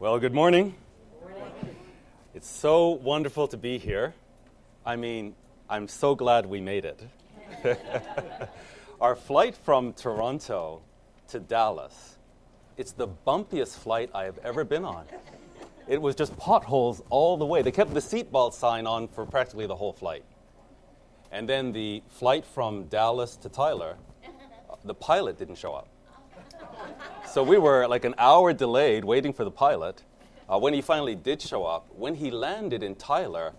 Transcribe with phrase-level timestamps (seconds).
[0.00, 0.76] Well, good morning.
[2.32, 4.14] It's so wonderful to be here.
[4.86, 5.34] I mean,
[5.68, 7.06] I'm so glad we made it.
[9.02, 10.80] Our flight from Toronto
[11.28, 12.16] to Dallas,
[12.78, 15.04] it's the bumpiest flight I have ever been on.
[15.86, 17.60] It was just potholes all the way.
[17.60, 20.24] They kept the seatbelt sign on for practically the whole flight.
[21.30, 23.98] And then the flight from Dallas to Tyler,
[24.82, 25.89] the pilot didn't show up.
[27.30, 30.02] So we were like an hour delayed waiting for the pilot.
[30.48, 33.52] Uh, when he finally did show up, when he landed in Tyler,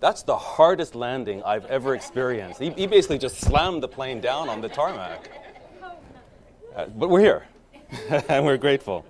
[0.00, 2.58] that's the hardest landing I've ever experienced.
[2.58, 5.30] He, he basically just slammed the plane down on the tarmac.
[6.74, 7.46] Uh, but we're here,
[8.28, 9.06] and we're grateful.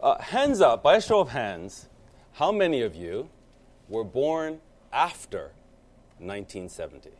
[0.00, 1.88] Uh, hands up, by a show of hands,
[2.34, 3.28] how many of you
[3.88, 4.60] were born
[4.92, 5.50] after
[6.18, 7.10] 1970?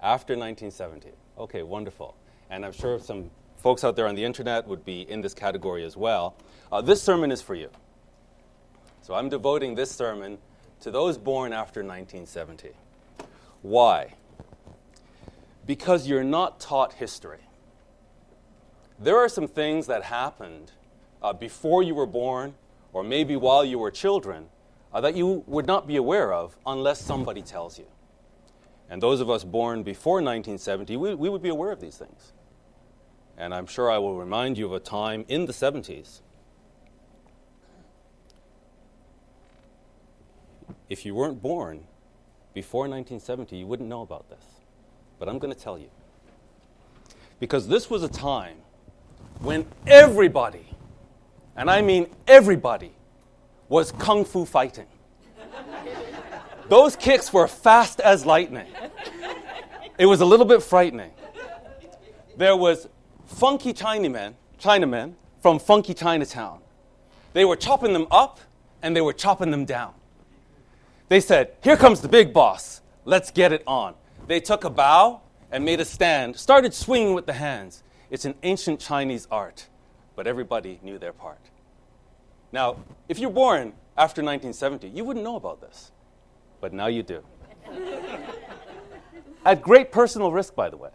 [0.00, 1.08] After 1970.
[1.38, 2.14] Okay, wonderful.
[2.50, 5.84] And I'm sure some folks out there on the internet would be in this category
[5.84, 6.34] as well.
[6.72, 7.70] Uh, this sermon is for you.
[9.02, 10.38] So I'm devoting this sermon
[10.80, 12.70] to those born after 1970.
[13.62, 14.14] Why?
[15.66, 17.40] Because you're not taught history.
[18.98, 20.72] There are some things that happened
[21.22, 22.54] uh, before you were born,
[22.92, 24.46] or maybe while you were children,
[24.92, 27.86] uh, that you would not be aware of unless somebody tells you.
[28.88, 32.32] And those of us born before 1970, we, we would be aware of these things.
[33.40, 36.20] And I'm sure I will remind you of a time in the 70s.
[40.90, 41.84] If you weren't born
[42.52, 44.44] before 1970, you wouldn't know about this.
[45.18, 45.88] But I'm going to tell you.
[47.38, 48.58] Because this was a time
[49.38, 50.66] when everybody,
[51.56, 52.92] and I mean everybody,
[53.70, 54.86] was kung fu fighting.
[56.68, 58.66] Those kicks were fast as lightning.
[59.96, 61.12] It was a little bit frightening.
[62.36, 62.86] There was
[63.30, 66.60] funky Chinamen, Chinamen from funky Chinatown.
[67.32, 68.40] They were chopping them up
[68.82, 69.94] and they were chopping them down.
[71.08, 72.82] They said, Here comes the big boss.
[73.04, 73.94] Let's get it on.
[74.26, 77.82] They took a bow and made a stand, started swinging with the hands.
[78.10, 79.68] It's an ancient Chinese art,
[80.16, 81.40] but everybody knew their part.
[82.52, 82.76] Now,
[83.08, 85.92] if you're born after 1970, you wouldn't know about this,
[86.60, 87.22] but now you do.
[89.44, 90.90] At great personal risk, by the way.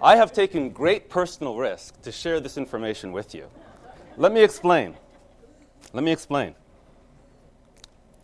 [0.00, 3.48] I have taken great personal risk to share this information with you.
[4.16, 4.96] Let me explain.
[5.92, 6.54] Let me explain.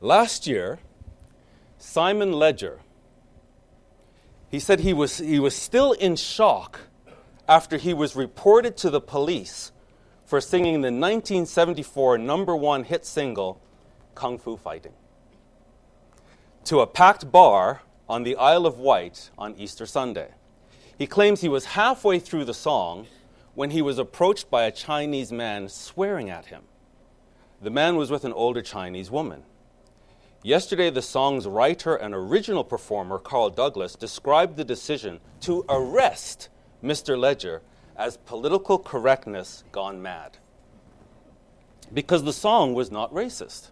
[0.00, 0.78] Last year,
[1.78, 2.80] Simon Ledger,
[4.50, 6.80] he said he was, he was still in shock
[7.48, 9.72] after he was reported to the police
[10.24, 13.60] for singing the 1974 number one hit single,
[14.14, 14.94] Kung Fu Fighting,
[16.64, 20.28] to a packed bar on the Isle of Wight on Easter Sunday.
[20.98, 23.06] He claims he was halfway through the song
[23.54, 26.62] when he was approached by a Chinese man swearing at him.
[27.60, 29.42] The man was with an older Chinese woman.
[30.42, 36.48] Yesterday, the song's writer and original performer, Carl Douglas, described the decision to arrest
[36.82, 37.18] Mr.
[37.18, 37.62] Ledger
[37.96, 40.36] as political correctness gone mad.
[41.92, 43.70] Because the song was not racist.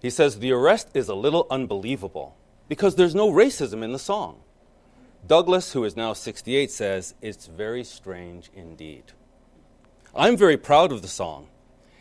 [0.00, 2.36] He says the arrest is a little unbelievable
[2.68, 4.40] because there's no racism in the song.
[5.26, 9.04] Douglas, who is now 68, says, It's very strange indeed.
[10.14, 11.48] I'm very proud of the song.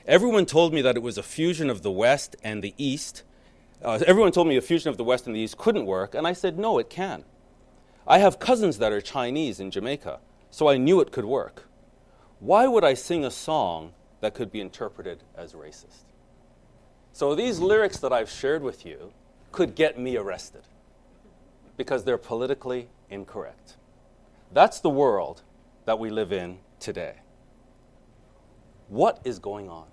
[0.07, 3.23] Everyone told me that it was a fusion of the West and the East.
[3.83, 6.25] Uh, everyone told me a fusion of the West and the East couldn't work, and
[6.25, 7.23] I said, No, it can.
[8.07, 10.19] I have cousins that are Chinese in Jamaica,
[10.49, 11.69] so I knew it could work.
[12.39, 16.05] Why would I sing a song that could be interpreted as racist?
[17.11, 19.11] So these lyrics that I've shared with you
[19.51, 20.63] could get me arrested
[21.77, 23.77] because they're politically incorrect.
[24.51, 25.43] That's the world
[25.85, 27.15] that we live in today.
[28.87, 29.87] What is going on?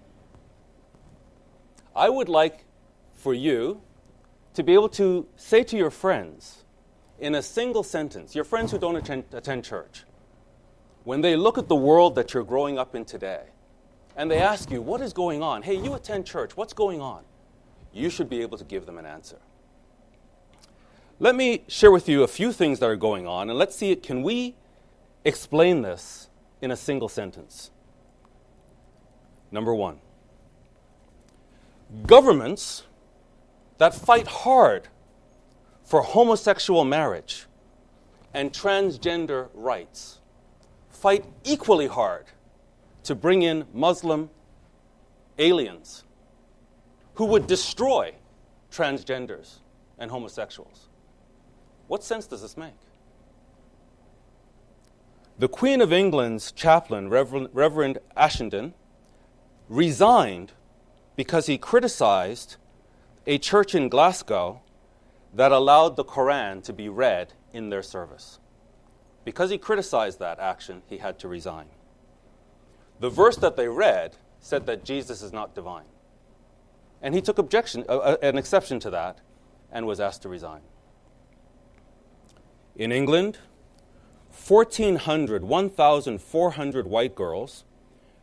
[1.95, 2.65] I would like
[3.15, 3.81] for you
[4.55, 6.65] to be able to say to your friends
[7.19, 10.05] in a single sentence, your friends who don't attend, attend church,
[11.05, 13.45] when they look at the world that you're growing up in today,
[14.17, 15.63] and they ask you, What is going on?
[15.63, 17.25] Hey, you attend church, what's going on?
[17.93, 19.39] You should be able to give them an answer.
[21.19, 23.97] Let me share with you a few things that are going on, and let's see
[23.97, 24.55] can we
[25.25, 26.29] explain this
[26.61, 27.71] in a single sentence?
[29.51, 30.01] Number one
[32.05, 32.83] governments
[33.79, 34.89] that fight hard
[35.85, 37.47] for homosexual marriage
[38.35, 40.19] and transgender rights
[40.91, 42.27] fight equally hard
[43.05, 44.29] to bring in Muslim
[45.39, 46.05] aliens
[47.15, 48.13] who would destroy
[48.71, 49.61] transgenders
[49.99, 50.89] and homosexuals.
[51.89, 52.75] What sense does this make?
[55.39, 58.73] The Queen of England's chaplain, Reverend, Reverend Ashenden,
[59.69, 60.53] resigned
[61.15, 62.57] because he criticized
[63.27, 64.63] a church in Glasgow
[65.35, 68.39] that allowed the Koran to be read in their service.
[69.25, 71.67] Because he criticized that action, he had to resign.
[73.01, 75.85] The verse that they read said that Jesus is not divine.
[77.03, 79.19] And he took objection, uh, uh an exception to that
[79.71, 80.61] and was asked to resign.
[82.77, 83.39] In England,
[84.47, 87.65] 1,400, 1,400 white girls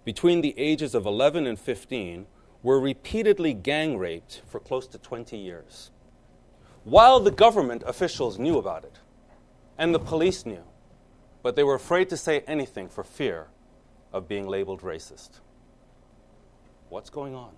[0.05, 2.27] between the ages of 11 and 15
[2.61, 5.89] were repeatedly gang raped for close to 20 years.
[6.83, 8.99] While the government officials knew about it,
[9.75, 10.63] and the police knew,
[11.41, 13.47] but they were afraid to say anything for fear
[14.11, 15.39] of being labeled racist.
[16.89, 17.53] What's going on?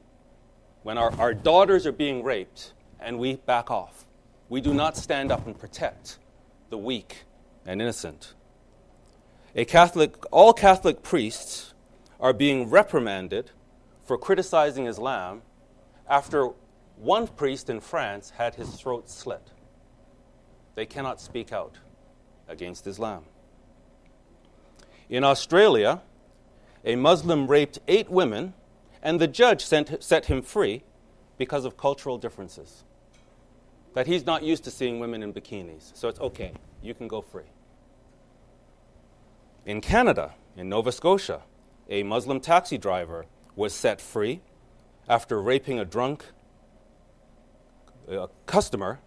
[0.84, 2.72] When our, our daughters are being raped
[3.02, 4.06] and we back off,
[4.48, 6.20] we do not stand up and protect
[6.76, 7.24] the weak
[7.66, 8.34] and innocent.
[9.56, 11.74] A Catholic, all Catholic priests
[12.20, 13.52] are being reprimanded
[14.04, 15.42] for criticizing Islam
[16.10, 16.50] after
[16.98, 19.52] one priest in France had his throat slit.
[20.76, 21.78] They cannot speak out
[22.50, 23.24] against Islam.
[25.08, 26.02] In Australia,
[26.84, 28.54] a Muslim raped eight women,
[29.02, 30.84] and the judge sent, set him free
[31.38, 32.84] because of cultural differences.
[33.96, 36.52] That he's not used to seeing women in bikinis, so it's okay,
[36.84, 37.50] you can go free.
[39.66, 41.42] In Canada, in Nova Scotia,
[41.90, 43.26] a Muslim taxi driver
[43.56, 44.42] was set free
[45.08, 46.26] after raping a drunk
[48.46, 49.00] customer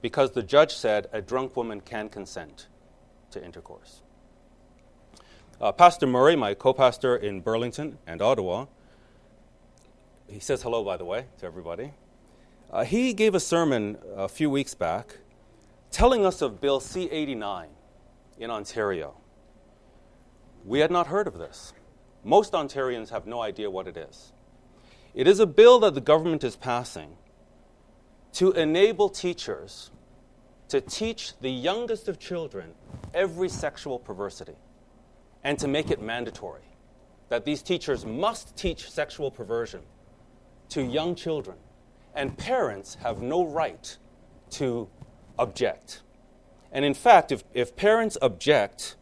[0.00, 2.66] because the judge said a drunk woman can consent
[3.30, 4.02] to intercourse.
[5.60, 8.66] Uh, pastor Murray, my co pastor in Burlington and Ottawa,
[10.26, 11.92] he says hello, by the way, to everybody.
[12.72, 15.18] Uh, he gave a sermon a few weeks back
[15.90, 17.68] telling us of Bill C 89
[18.38, 19.14] in Ontario.
[20.64, 21.74] We had not heard of this.
[22.24, 24.32] Most Ontarians have no idea what it is.
[25.14, 27.16] It is a bill that the government is passing
[28.34, 29.90] to enable teachers
[30.68, 32.72] to teach the youngest of children
[33.12, 34.56] every sexual perversity
[35.44, 36.62] and to make it mandatory
[37.28, 39.80] that these teachers must teach sexual perversion
[40.70, 41.56] to young children,
[42.14, 43.96] and parents have no right
[44.50, 44.88] to
[45.38, 46.02] object.
[46.70, 48.96] And in fact, if, if parents object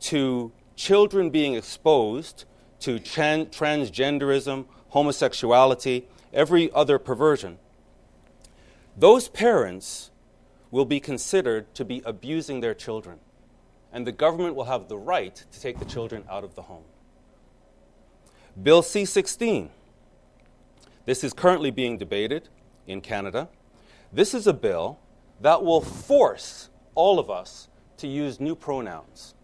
[0.00, 2.44] to children being exposed
[2.80, 7.58] to tran- transgenderism, homosexuality, every other perversion,
[8.96, 10.10] those parents
[10.70, 13.18] will be considered to be abusing their children,
[13.92, 16.84] and the government will have the right to take the children out of the home.
[18.60, 19.70] Bill C 16.
[21.04, 22.48] This is currently being debated
[22.86, 23.48] in Canada.
[24.12, 24.98] This is a bill
[25.40, 29.34] that will force all of us to use new pronouns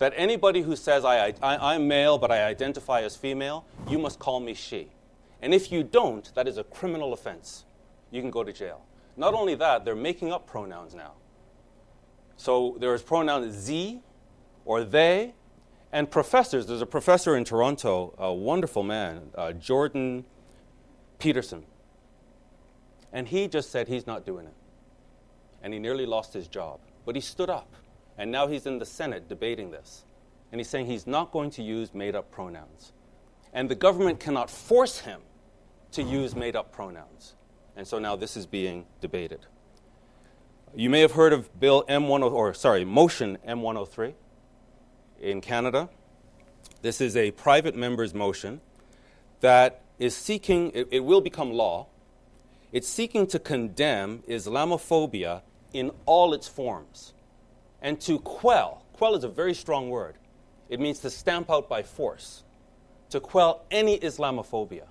[0.00, 4.18] that anybody who says, I, I, I'm male but I identify as female, you must
[4.18, 4.88] call me she.
[5.42, 7.66] And if you don't, that is a criminal offense.
[8.10, 8.82] You can go to jail.
[9.18, 11.12] Not only that, they're making up pronouns now.
[12.36, 14.00] So there's pronouns z
[14.64, 15.34] or they,
[15.92, 16.66] and professors.
[16.66, 20.24] There's a professor in Toronto, a wonderful man, uh, Jordan
[21.20, 21.64] Peterson.
[23.12, 24.54] And he just said he's not doing it.
[25.62, 26.80] And he nearly lost his job.
[27.04, 27.74] But he stood up
[28.18, 30.04] and now he's in the Senate debating this.
[30.52, 32.92] And he's saying he's not going to use made up pronouns.
[33.52, 35.20] And the government cannot force him
[35.92, 37.34] to use made up pronouns.
[37.76, 39.46] And so now this is being debated.
[40.74, 44.14] You may have heard of Bill M10 or sorry, Motion M103
[45.20, 45.88] in Canada.
[46.82, 48.60] This is a private member's motion
[49.40, 51.86] that is seeking it, it will become law.
[52.72, 55.42] It's seeking to condemn Islamophobia
[55.72, 57.12] in all its forms
[57.80, 58.84] and to quell.
[58.94, 60.16] Quell is a very strong word.
[60.68, 62.44] It means to stamp out by force,
[63.10, 64.86] to quell any Islamophobia.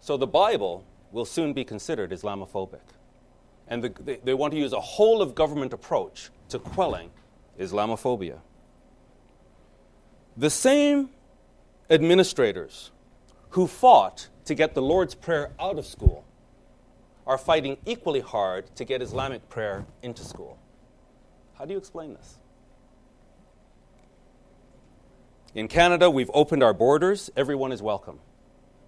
[0.00, 2.80] So the Bible will soon be considered Islamophobic.
[3.68, 7.10] And the, they, they want to use a whole of government approach to quelling
[7.60, 8.38] Islamophobia.
[10.36, 11.10] The same
[11.90, 12.90] administrators
[13.52, 16.24] who fought to get the Lord's Prayer out of school
[17.26, 20.58] are fighting equally hard to get Islamic prayer into school.
[21.54, 22.38] How do you explain this?
[25.54, 27.30] In Canada, we've opened our borders.
[27.36, 28.20] Everyone is welcome.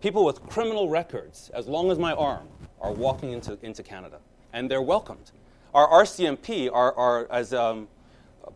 [0.01, 2.49] People with criminal records, as long as my arm,
[2.81, 4.19] are walking into, into Canada,
[4.55, 5.31] and they're welcomed.
[5.75, 7.89] Our RCMP are, are as um,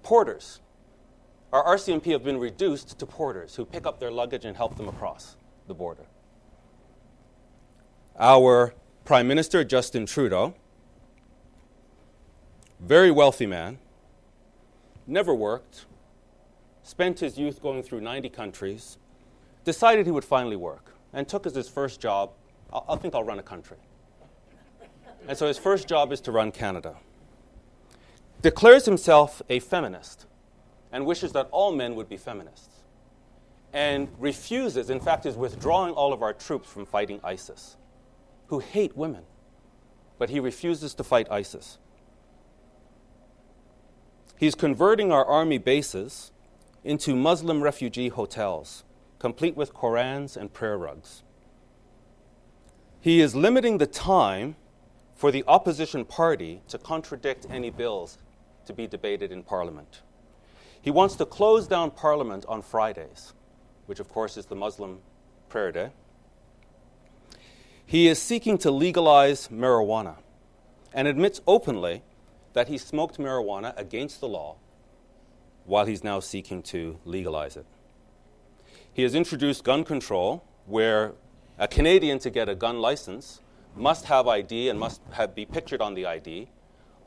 [0.02, 0.60] porters.
[1.52, 4.88] Our RCMP have been reduced to porters who pick up their luggage and help them
[4.88, 5.36] across
[5.68, 6.06] the border.
[8.18, 10.54] Our Prime Minister, Justin Trudeau,
[12.80, 13.78] very wealthy man,
[15.06, 15.87] never worked,
[16.82, 18.98] spent his youth going through 90 countries,
[19.64, 20.94] decided he would finally work.
[21.12, 22.32] and took as his first job,
[22.72, 23.78] I, think I'll run a country.
[25.26, 26.96] And so his first job is to run Canada.
[28.42, 30.26] Declares himself a feminist
[30.92, 32.77] and wishes that all men would be feminists.
[33.72, 37.76] And refuses, in fact, is withdrawing all of our troops from fighting ISIS,
[38.46, 39.25] who hate women.
[40.18, 41.78] But he refuses to fight ISIS.
[44.37, 46.32] He's converting our army bases
[46.84, 48.84] into Muslim refugee hotels,
[49.18, 51.22] complete with Korans and prayer rugs.
[53.00, 54.56] He is limiting the time
[55.14, 58.18] for the opposition party to contradict any bills
[58.66, 60.02] to be debated in Parliament.
[60.80, 63.32] He wants to close down Parliament on Fridays,
[63.88, 64.99] which of course is the Muslim
[65.49, 65.90] prayer day.
[67.87, 70.16] He is seeking to legalize marijuana
[70.92, 72.02] and admits openly
[72.52, 74.57] that he smoked marijuana against the law
[75.64, 77.64] while he's now seeking to legalize it.
[78.92, 81.14] He has introduced gun control, where
[81.59, 83.40] a Canadian to get a gun license
[83.75, 86.50] must have ID and must have, be pictured on the ID,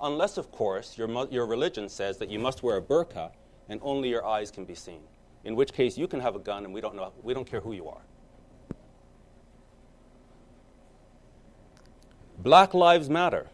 [0.02, 3.32] unless, of course, your, your religion says that you must wear a burqa
[3.70, 5.02] and only your eyes can be seen.
[5.44, 7.62] In which case, you can have a gun and we don't, know, we don't care
[7.62, 8.02] who you are.
[12.38, 13.48] Black Lives Matter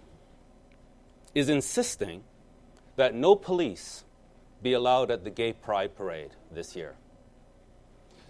[1.35, 2.23] is insisting
[2.95, 4.03] that no police
[4.61, 6.95] be allowed at the gay pride parade this year.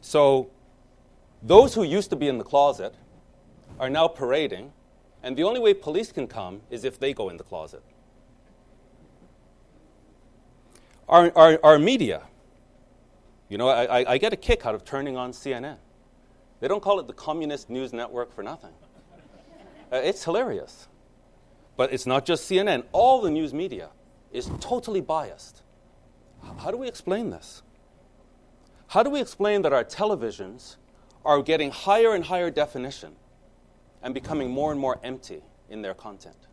[0.02, 0.50] So,
[1.42, 2.96] those who used to be in the closet
[3.80, 4.74] are now parading,
[5.24, 7.84] and the only way police can come is if they go in the closet.
[11.08, 12.24] Our, our, our media,
[13.50, 15.78] you know, I, I get a kick out of turning on CNN.
[16.60, 18.74] They don't call it the Communist News Network for nothing.
[19.92, 20.88] Uh, it's hilarious.
[21.78, 22.84] But it's not just CNN.
[22.92, 23.90] All the news media
[24.32, 25.62] is totally biased.
[26.60, 27.62] How do we explain this?
[28.88, 30.78] How do we explain that our televisions
[31.24, 33.16] are getting higher and higher definition
[34.02, 36.48] and becoming more and more empty in their content?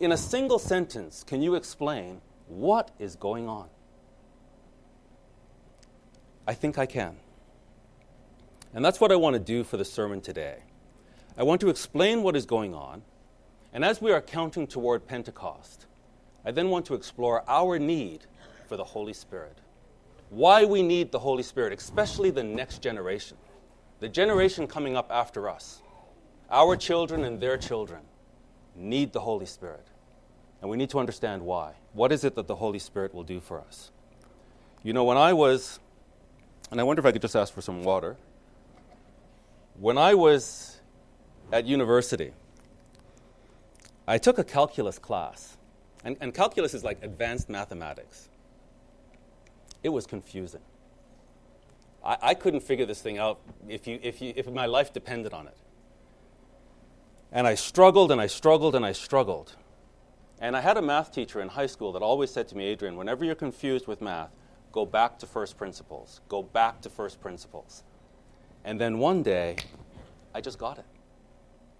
[0.00, 3.68] In a single sentence, can you explain what is going on?
[6.46, 7.16] I think I can.
[8.74, 10.58] And that's what I want to do for the sermon today.
[11.36, 13.02] I want to explain what is going on,
[13.72, 15.86] and as we are counting toward Pentecost,
[16.44, 18.26] I then want to explore our need
[18.68, 19.58] for the Holy Spirit.
[20.30, 23.36] Why we need the Holy Spirit, especially the next generation,
[24.00, 25.82] the generation coming up after us.
[26.50, 28.00] Our children and their children
[28.74, 29.86] need the Holy Spirit.
[30.60, 31.72] And we need to understand why.
[31.92, 33.90] What is it that the Holy Spirit will do for us?
[34.82, 35.80] You know, when I was,
[36.70, 38.16] and I wonder if I could just ask for some water.
[39.78, 40.80] When I was
[41.52, 42.32] at university,
[44.08, 45.56] I took a calculus class.
[46.04, 48.28] And, and calculus is like advanced mathematics.
[49.82, 50.60] It was confusing.
[52.04, 55.32] I, I couldn't figure this thing out if, you, if, you, if my life depended
[55.32, 55.56] on it.
[57.32, 59.56] And I struggled and I struggled and I struggled.
[60.40, 62.96] And I had a math teacher in high school that always said to me, Adrian,
[62.96, 64.30] whenever you're confused with math,
[64.76, 66.20] go back to first principles.
[66.28, 67.82] Go back to first principles.
[68.62, 69.56] And then one day,
[70.34, 70.84] I just got it.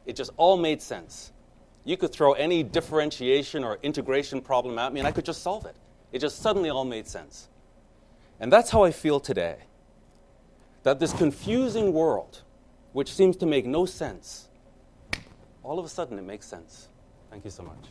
[0.06, 1.30] It just all made sense.
[1.84, 5.66] You could throw any differentiation or integration problem at me, and I could just solve
[5.66, 5.76] it.
[6.10, 7.48] It just suddenly all made sense.
[8.40, 9.56] And that's how I feel today.
[10.82, 12.40] That this confusing world,
[12.94, 14.48] which seems to make no sense,
[15.62, 16.88] all of a sudden it makes sense.
[17.30, 17.84] Thank you so much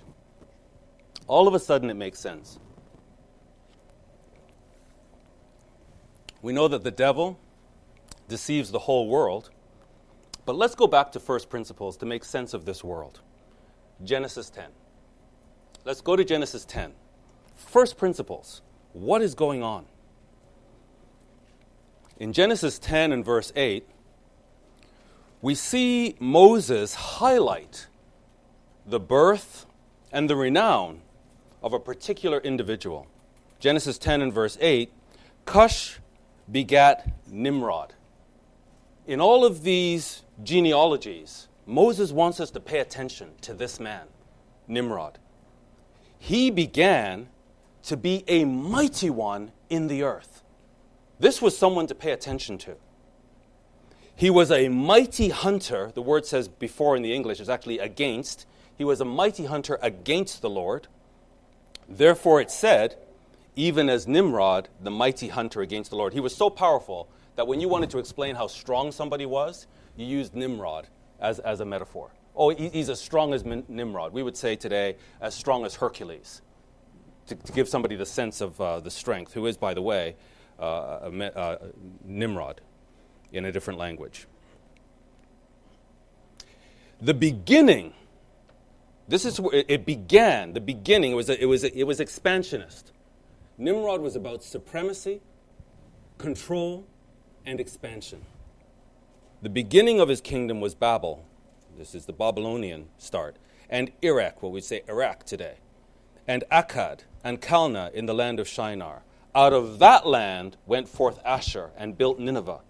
[1.28, 2.60] all of a sudden it makes sense.
[6.46, 7.40] We know that the devil
[8.28, 9.50] deceives the whole world,
[10.46, 13.22] but let's go back to first principles to make sense of this world.
[14.04, 14.66] Genesis 10.
[15.86, 16.94] Let's go to Genesis 10.
[17.56, 18.62] First principles.
[18.94, 19.88] What is going on?
[22.20, 23.88] In Genesis 10 and verse 8,
[25.42, 27.88] we see Moses highlight
[28.86, 29.66] the birth
[30.12, 31.02] and the renown
[31.64, 33.08] of a particular individual.
[33.58, 34.94] Genesis 10 and verse 8
[35.46, 36.02] Cush
[36.52, 37.94] begat Nimrod.
[39.08, 44.08] In all of these genealogies, Moses wants us to pay attention to this man,
[44.68, 45.18] Nimrod.
[46.18, 47.30] He began
[47.84, 50.44] to be a mighty one in the earth.
[51.20, 52.76] This was someone to pay attention to.
[54.16, 55.92] He was a mighty hunter.
[55.94, 58.46] The word says before in the English is actually against.
[58.78, 60.88] He was a mighty hunter against the Lord.
[61.88, 62.98] Therefore it said,
[63.56, 66.14] even as Nimrod, the mighty hunter against the Lord.
[66.14, 70.06] He was so powerful that when you wanted to explain how strong somebody was, you
[70.06, 70.88] used Nimrod
[71.20, 72.12] as, as a metaphor.
[72.36, 74.12] Oh, he's as strong as Nimrod.
[74.12, 76.42] We would say today, as strong as Hercules,
[77.28, 80.16] to, to give somebody the sense of uh, the strength, who is, by the way,
[80.60, 81.58] uh, a, uh,
[82.04, 82.62] Nimrod
[83.32, 84.28] in a different language.
[87.02, 87.94] The beginning,
[89.08, 90.54] this is where it began.
[90.54, 92.92] The beginning, it was, a, it, was a, it was expansionist.
[93.58, 95.22] Nimrod was about supremacy,
[96.18, 96.86] control,
[97.46, 98.22] and expansion.
[99.42, 101.26] The beginning of his kingdom was Babel.
[101.78, 103.38] This is the Babylonian start.
[103.70, 105.56] And Erech, what we say Iraq today.
[106.28, 109.04] And Akkad and Calneh in the land of Shinar.
[109.34, 112.62] Out of that land went forth Asshur and built Nineveh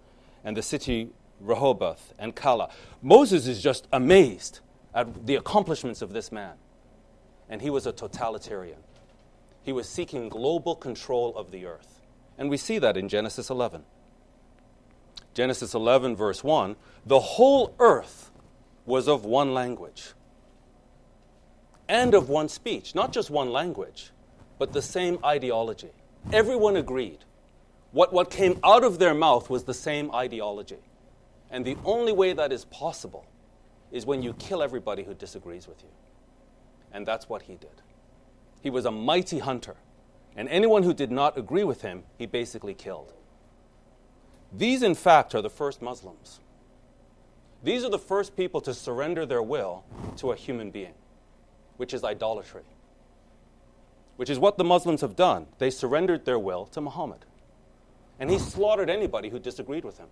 [0.44, 2.70] and the city Rehoboth and Calah.
[3.02, 4.60] Moses is just amazed
[4.94, 6.54] at the accomplishments of this man.
[7.48, 8.78] And he was a totalitarian.
[9.66, 12.00] He was seeking global control of the earth.
[12.38, 13.82] And we see that in Genesis 11.
[15.34, 18.30] Genesis 11, verse 1 the whole earth
[18.84, 20.12] was of one language
[21.88, 24.12] and of one speech, not just one language,
[24.56, 25.90] but the same ideology.
[26.32, 27.18] Everyone agreed.
[27.90, 30.78] What, what came out of their mouth was the same ideology.
[31.50, 33.26] And the only way that is possible
[33.90, 35.90] is when you kill everybody who disagrees with you.
[36.92, 37.82] And that's what he did.
[38.62, 39.76] He was a mighty hunter.
[40.36, 43.12] And anyone who did not agree with him, he basically killed.
[44.52, 46.40] These, in fact, are the first Muslims.
[47.62, 49.84] These are the first people to surrender their will
[50.18, 50.94] to a human being,
[51.78, 52.62] which is idolatry,
[54.16, 55.46] which is what the Muslims have done.
[55.58, 57.24] They surrendered their will to Muhammad.
[58.20, 60.08] And he slaughtered anybody who disagreed with him.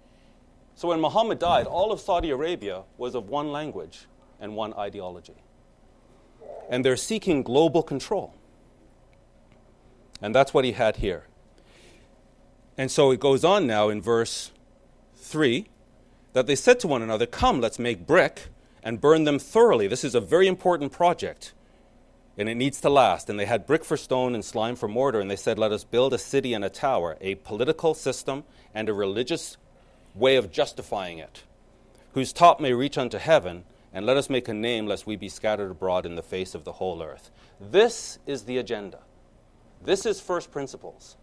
[0.75, 4.07] So when Muhammad died, all of Saudi Arabia was of one language
[4.41, 5.44] and one ideology.
[6.69, 8.35] And they're seeking global control.
[10.21, 11.27] And that's what he had here.
[12.77, 14.51] And so it goes on now in verse
[15.17, 15.67] 3
[16.33, 18.49] that they said to one another, Come, let's make brick
[18.83, 19.87] and burn them thoroughly.
[19.87, 21.53] This is a very important project
[22.37, 23.31] and it needs to last.
[23.31, 25.21] And they had brick for stone and slime for mortar.
[25.21, 28.45] And they said, Let us build a city and a tower, a political system
[28.75, 29.57] and a religious
[30.15, 31.45] way of justifying it,
[32.13, 35.29] whose top may reach unto heaven, and let us make a name lest we be
[35.29, 37.31] scattered abroad in the face of the whole earth.
[37.61, 38.99] This is the agenda.
[39.83, 41.17] This is first principles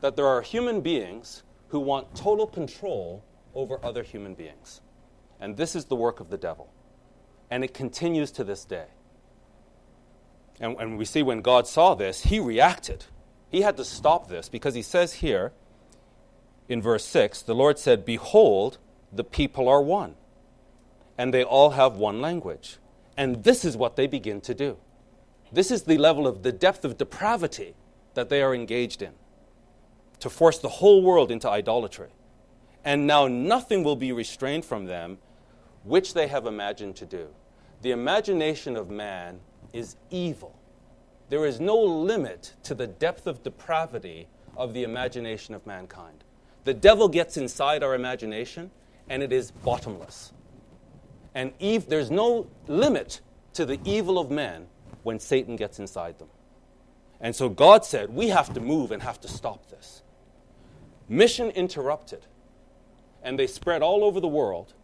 [0.00, 4.80] that there are human beings who want total control over other human beings.
[5.40, 6.72] And this is the work of the devil.
[7.50, 8.86] And it continues to this day.
[10.60, 13.06] And, and we see when God saw this, he reacted.
[13.50, 15.52] He had to stop this because he says here
[16.68, 18.78] in verse 6 the Lord said, Behold,
[19.12, 20.14] the people are one,
[21.22, 22.78] and they all have one language.
[23.16, 24.76] And this is what they begin to do.
[25.52, 27.76] This is the level of the depth of depravity
[28.14, 29.12] that they are engaged in
[30.18, 32.08] to force the whole world into idolatry.
[32.84, 35.18] And now nothing will be restrained from them
[35.84, 37.28] which they have imagined to do.
[37.82, 39.38] The imagination of man
[39.72, 40.58] is evil.
[41.28, 46.24] There is no limit to the depth of depravity of the imagination of mankind.
[46.64, 48.72] The devil gets inside our imagination
[49.08, 50.32] and it is bottomless.
[51.34, 53.20] And Eve, there's no limit
[53.54, 54.66] to the evil of man
[55.02, 56.28] when Satan gets inside them.
[57.20, 60.02] And so God said, we have to move and have to stop this.
[61.08, 62.26] Mission interrupted.
[63.22, 64.74] And they spread all over the world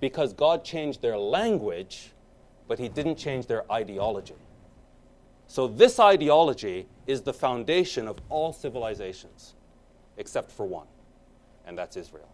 [0.00, 2.12] because God changed their language,
[2.66, 4.34] but He didn't change their ideology.
[5.46, 9.54] So, this ideology is the foundation of all civilizations,
[10.18, 10.86] except for one,
[11.66, 12.28] and that's Israel.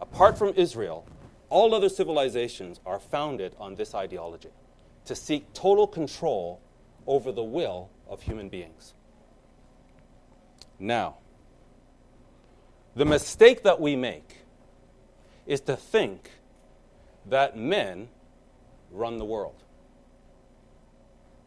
[0.00, 1.06] Apart from Israel,
[1.50, 4.50] all other civilizations are founded on this ideology
[5.06, 6.60] to seek total control
[7.06, 8.94] over the will of human beings.
[10.78, 11.16] Now,
[12.94, 14.38] the mistake that we make
[15.46, 16.30] is to think
[17.26, 18.08] that men
[18.90, 19.62] run the world,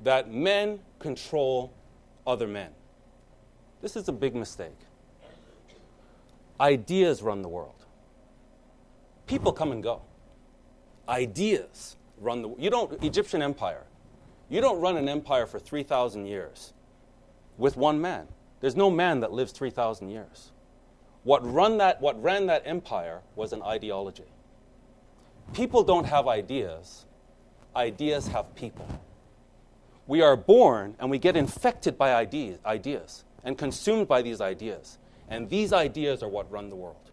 [0.02, 1.74] that men control
[2.26, 2.72] other men.
[3.82, 4.78] This is a big mistake.
[6.60, 7.81] Ideas run the world.
[9.28, 10.02] People come and go.
[11.08, 13.86] Ideas run the you don't Egyptian empire.
[14.50, 16.74] You don't run an empire for 3000 years
[17.58, 18.28] with one man.
[18.60, 20.52] There's no man that lives 3000 years.
[21.24, 24.32] What, run that, what ran that empire was an ideology.
[25.54, 27.06] People don't have ideas,
[27.76, 28.88] ideas have people.
[30.08, 34.98] We are born and we get infected by ideas, ideas and consumed by these ideas.
[35.30, 37.12] And these ideas are what run the world.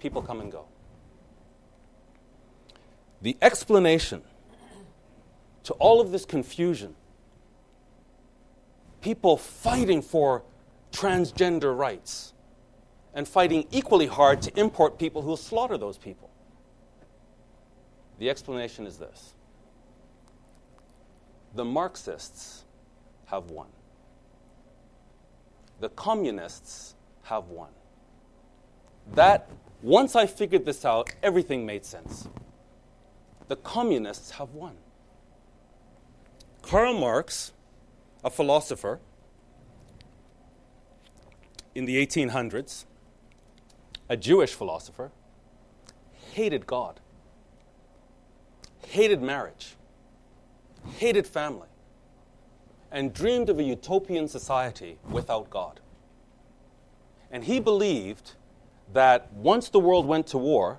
[0.00, 0.66] People come and go.
[3.22, 4.22] The explanation
[5.64, 6.94] to all of this confusion,
[9.00, 10.42] people fighting for
[10.92, 12.32] transgender rights,
[13.16, 16.30] and fighting equally hard to import people who will slaughter those people?
[18.18, 19.34] The explanation is this
[21.54, 22.64] the Marxists
[23.26, 23.68] have won,
[25.80, 27.70] the communists have won.
[29.14, 29.48] That,
[29.82, 32.28] once I figured this out, everything made sense.
[33.48, 34.76] The communists have won.
[36.62, 37.52] Karl Marx,
[38.24, 38.98] a philosopher
[41.74, 42.86] in the 1800s,
[44.08, 45.12] a Jewish philosopher,
[46.32, 47.00] hated God,
[48.88, 49.76] hated marriage,
[50.98, 51.68] hated family,
[52.90, 55.80] and dreamed of a utopian society without God.
[57.30, 58.32] And he believed
[58.92, 60.78] that once the world went to war,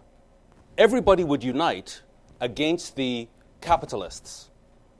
[0.77, 2.01] everybody would unite
[2.39, 3.27] against the
[3.61, 4.49] capitalists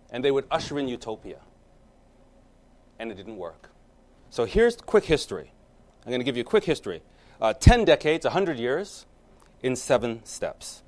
[0.10, 1.39] and they would usher in utopia.
[3.00, 3.69] And it didn't work.
[4.30, 5.52] So here's quick history.
[6.06, 7.02] I'm going to give you a quick history.
[7.39, 9.06] Uh, 10 decades, 100 years,
[9.62, 10.84] in seven steps.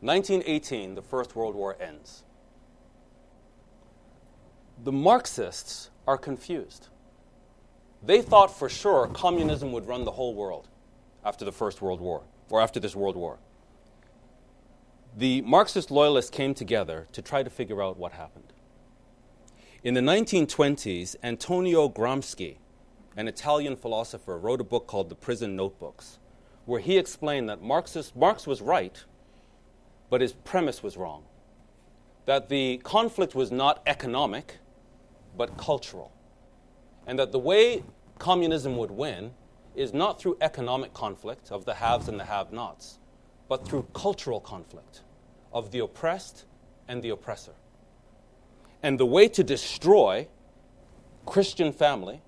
[0.00, 2.22] 1918, the First World War ends.
[4.84, 6.88] The Marxists are confused.
[8.02, 10.68] They thought for sure communism would run the whole world
[11.24, 13.38] after the First World War, or after this World War.
[15.18, 18.52] The Marxist loyalists came together to try to figure out what happened.
[19.82, 22.58] In the 1920s, Antonio Gramsci,
[23.16, 26.20] an Italian philosopher, wrote a book called The Prison Notebooks,
[26.66, 29.02] where he explained that Marxist, Marx was right,
[30.08, 31.24] but his premise was wrong.
[32.26, 34.58] That the conflict was not economic,
[35.36, 36.12] but cultural
[37.08, 37.82] and that the way
[38.20, 39.32] communism would win
[39.74, 43.00] is not through economic conflict of the haves and the have nots,
[43.48, 45.02] but through cultural conflict
[45.52, 46.44] of the oppressed
[46.86, 47.52] and the oppressor.
[48.82, 50.28] And the way to destroy
[51.26, 52.22] Christian family,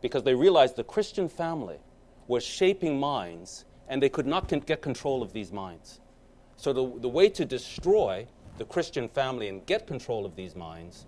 [0.00, 1.78] because they realized the Christian family
[2.26, 6.00] was shaping minds and they could not get control of these minds.
[6.56, 8.26] So the, the way to destroy
[8.58, 11.06] the Christian family and get control of these minds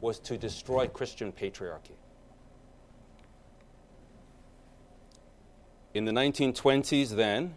[0.00, 1.96] was to destroy Christian patriarchy.
[5.94, 7.54] In the 1920s, then,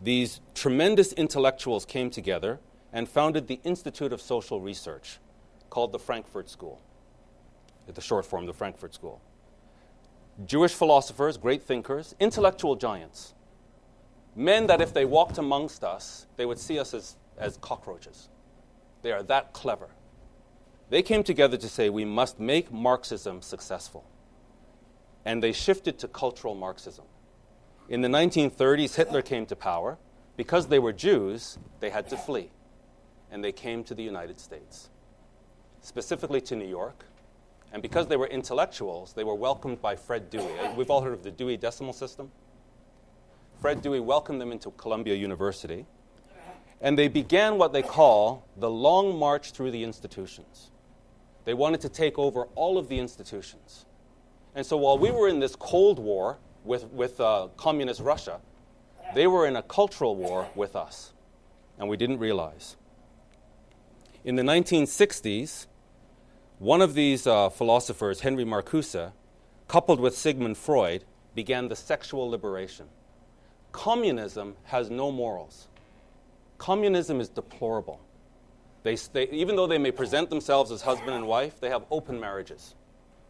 [0.00, 2.60] these tremendous intellectuals came together
[2.94, 5.18] and founded the Institute of Social Research,
[5.68, 6.80] called the Frankfurt School,
[7.92, 9.20] the short form, the Frankfurt School.
[10.46, 13.34] Jewish philosophers, great thinkers, intellectual giants,
[14.36, 18.28] men that if they walked amongst us, they would see us as, as cockroaches.
[19.02, 19.88] They are that clever.
[20.88, 24.04] They came together to say we must make Marxism successful.
[25.24, 27.04] And they shifted to cultural Marxism.
[27.88, 29.98] In the 1930s, Hitler came to power.
[30.36, 32.50] Because they were Jews, they had to flee.
[33.34, 34.90] And they came to the United States,
[35.80, 37.04] specifically to New York.
[37.72, 40.54] And because they were intellectuals, they were welcomed by Fred Dewey.
[40.76, 42.30] We've all heard of the Dewey Decimal System.
[43.60, 45.84] Fred Dewey welcomed them into Columbia University.
[46.80, 50.70] And they began what they call the long march through the institutions.
[51.44, 53.84] They wanted to take over all of the institutions.
[54.54, 58.40] And so while we were in this Cold War with, with uh, communist Russia,
[59.12, 61.12] they were in a cultural war with us,
[61.80, 62.76] and we didn't realize.
[64.24, 65.66] In the 1960s,
[66.58, 69.12] one of these uh, philosophers, Henry Marcuse,
[69.68, 72.86] coupled with Sigmund Freud, began the sexual liberation.
[73.72, 75.68] Communism has no morals.
[76.58, 78.00] Communism is deplorable.
[78.82, 82.18] They, they, even though they may present themselves as husband and wife, they have open
[82.18, 82.74] marriages.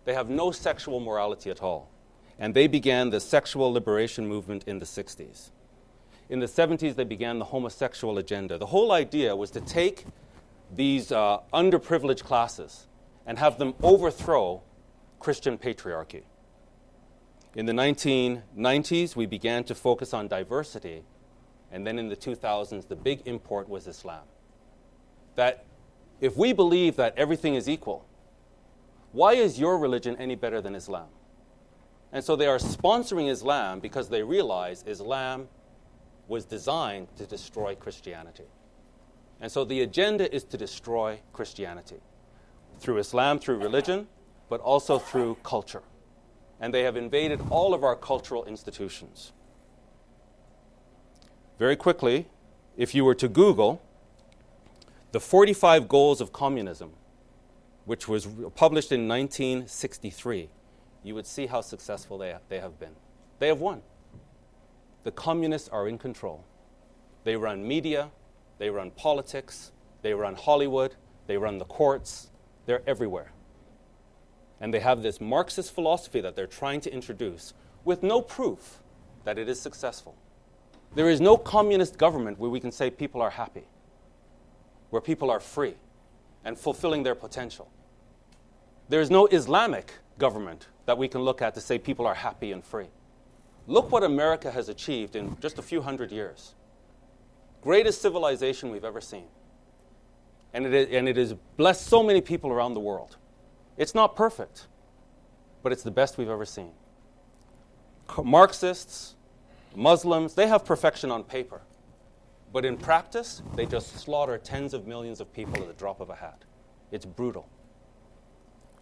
[0.04, 1.90] They have no sexual morality at all
[2.38, 5.50] and they began the sexual liberation movement in the 60s.
[6.28, 8.58] In the 70s, they began the homosexual agenda.
[8.58, 10.06] The whole idea was to take
[10.74, 12.86] these uh, underprivileged classes
[13.26, 14.62] and have them overthrow
[15.18, 16.22] Christian patriarchy.
[17.54, 21.04] In the 1990s, we began to focus on diversity,
[21.70, 24.24] and then in the 2000s, the big import was Islam.
[25.36, 25.64] That
[26.20, 28.06] if we believe that everything is equal,
[29.12, 31.08] why is your religion any better than Islam?
[32.12, 35.48] And so they are sponsoring Islam because they realize Islam
[36.28, 38.44] was designed to destroy Christianity.
[39.44, 42.00] And so the agenda is to destroy Christianity
[42.78, 44.08] through Islam, through religion,
[44.48, 45.82] but also through culture.
[46.60, 49.32] And they have invaded all of our cultural institutions.
[51.58, 52.26] Very quickly,
[52.78, 53.82] if you were to Google
[55.12, 56.92] the 45 Goals of Communism,
[57.84, 60.48] which was published in 1963,
[61.02, 62.96] you would see how successful they, they have been.
[63.40, 63.82] They have won.
[65.02, 66.46] The communists are in control.
[67.24, 68.10] They run media,
[68.58, 70.94] they run politics, they run Hollywood,
[71.26, 72.30] they run the courts,
[72.66, 73.32] they're everywhere.
[74.60, 78.80] And they have this Marxist philosophy that they're trying to introduce with no proof
[79.24, 80.14] that it is successful.
[80.94, 83.64] There is no communist government where we can say people are happy,
[84.90, 85.74] where people are free
[86.44, 87.68] and fulfilling their potential.
[88.88, 92.52] There is no Islamic government that we can look at to say people are happy
[92.52, 92.88] and free.
[93.66, 96.54] Look what America has achieved in just a few hundred years.
[97.64, 99.24] Greatest civilization we've ever seen.
[100.52, 103.16] And it, is, and it has blessed so many people around the world.
[103.76, 104.68] It's not perfect,
[105.62, 106.72] but it's the best we've ever seen.
[108.22, 109.16] Marxists,
[109.74, 111.62] Muslims, they have perfection on paper.
[112.52, 116.10] But in practice, they just slaughter tens of millions of people at the drop of
[116.10, 116.44] a hat.
[116.92, 117.48] It's brutal.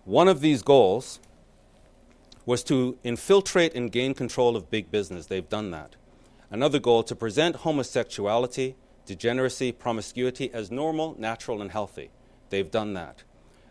[0.05, 1.21] One of these goals
[2.45, 5.27] was to infiltrate and gain control of big business.
[5.27, 5.97] They've done that.
[6.53, 8.75] Another goal to present homosexuality,
[9.07, 12.11] degeneracy, promiscuity as normal, natural, and healthy.
[12.51, 13.25] They've done that.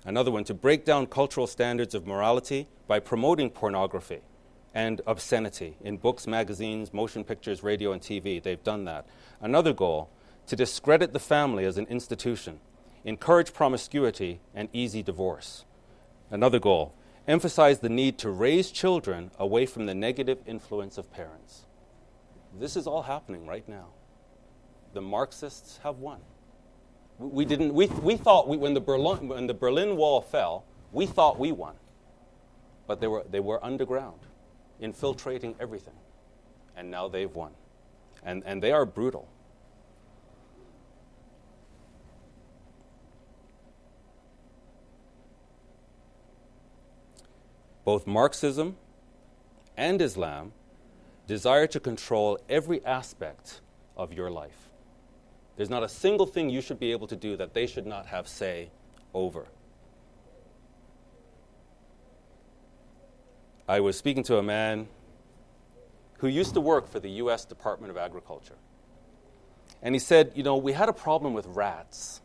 [0.04, 4.22] Another one to break down cultural standards of morality by promoting pornography
[4.74, 8.42] and obscenity in books, magazines, motion pictures, radio, and TV.
[8.42, 9.06] They've done that.
[9.40, 10.10] Another goal
[10.48, 12.60] to discredit the family as an institution,
[13.06, 15.66] encourage promiscuity and easy divorce.
[16.32, 16.96] Another goal
[17.28, 21.66] emphasize the need to raise children away from the negative influence of parents.
[22.60, 23.88] This is all happening right now.
[24.94, 26.20] The Marxists have won.
[27.18, 31.06] We, didn't, we, we thought we, when, the Berlin, when the Berlin Wall fell, we
[31.06, 31.76] thought we won.
[32.88, 34.20] But they were, they were underground,
[34.80, 35.94] infiltrating everything.
[36.76, 37.52] And now they've won.
[38.24, 39.28] And, and they are brutal.
[47.86, 48.78] Both Marxism
[49.78, 50.54] and Islam
[51.32, 53.62] desire to control every aspect
[53.96, 54.70] of your life.
[55.56, 58.08] There's not a single thing you should be able to do that they should not
[58.08, 58.70] have say
[59.14, 59.48] over.
[63.66, 64.90] I was speaking to a man
[66.18, 68.58] who used to work for the US Department of Agriculture.
[69.82, 72.20] And he said, You know, we had a problem with rats.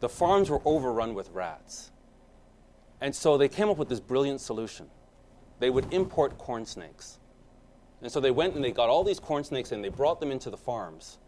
[0.00, 1.92] The farms were overrun with rats.
[3.00, 4.88] And so they came up with this brilliant solution.
[5.60, 7.20] They would import corn snakes.
[8.02, 10.30] And so they went and they got all these corn snakes and they brought them
[10.30, 11.18] into the farms.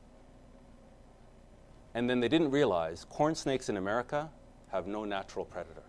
[1.95, 4.31] And then they didn't realize corn snakes in America
[4.71, 5.83] have no natural predator.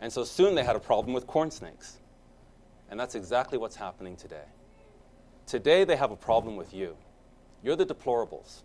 [0.00, 1.98] And so soon they had a problem with corn snakes.
[2.90, 4.44] And that's exactly what's happening today.
[5.46, 6.96] Today they have a problem with you.
[7.62, 8.62] You're the deplorables.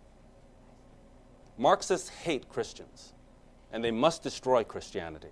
[1.56, 3.12] Marxists hate Christians,
[3.72, 5.28] and they must destroy Christianity.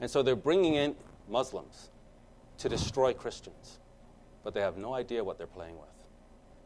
[0.00, 0.94] And so they're bringing in
[1.28, 1.90] Muslims
[2.58, 3.78] to destroy Christians
[4.44, 5.88] but they have no idea what they're playing with.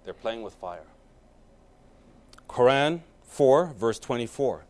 [0.04, 0.86] They're playing with fire.
[2.48, 4.64] Quran 4, verse 24.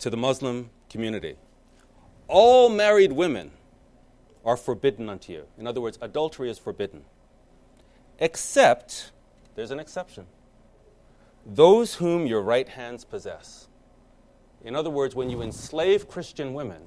[0.00, 1.36] To the Muslim community
[2.28, 3.52] All married women
[4.44, 5.46] are forbidden unto you.
[5.58, 7.04] In other words, adultery is forbidden.
[8.18, 9.12] Except,
[9.54, 10.26] there's an exception,
[11.46, 13.68] those whom your right hands possess.
[14.64, 16.82] In other words, when you enslave Christian women,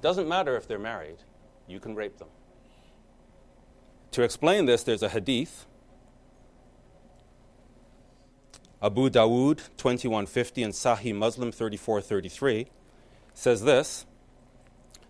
[0.00, 1.18] doesn't matter if they're married,
[1.68, 2.28] you can rape them.
[4.12, 5.66] To explain this, there's a hadith.
[8.82, 12.66] Abu Dawood 2150 and Sahih Muslim 3433
[13.32, 14.04] says this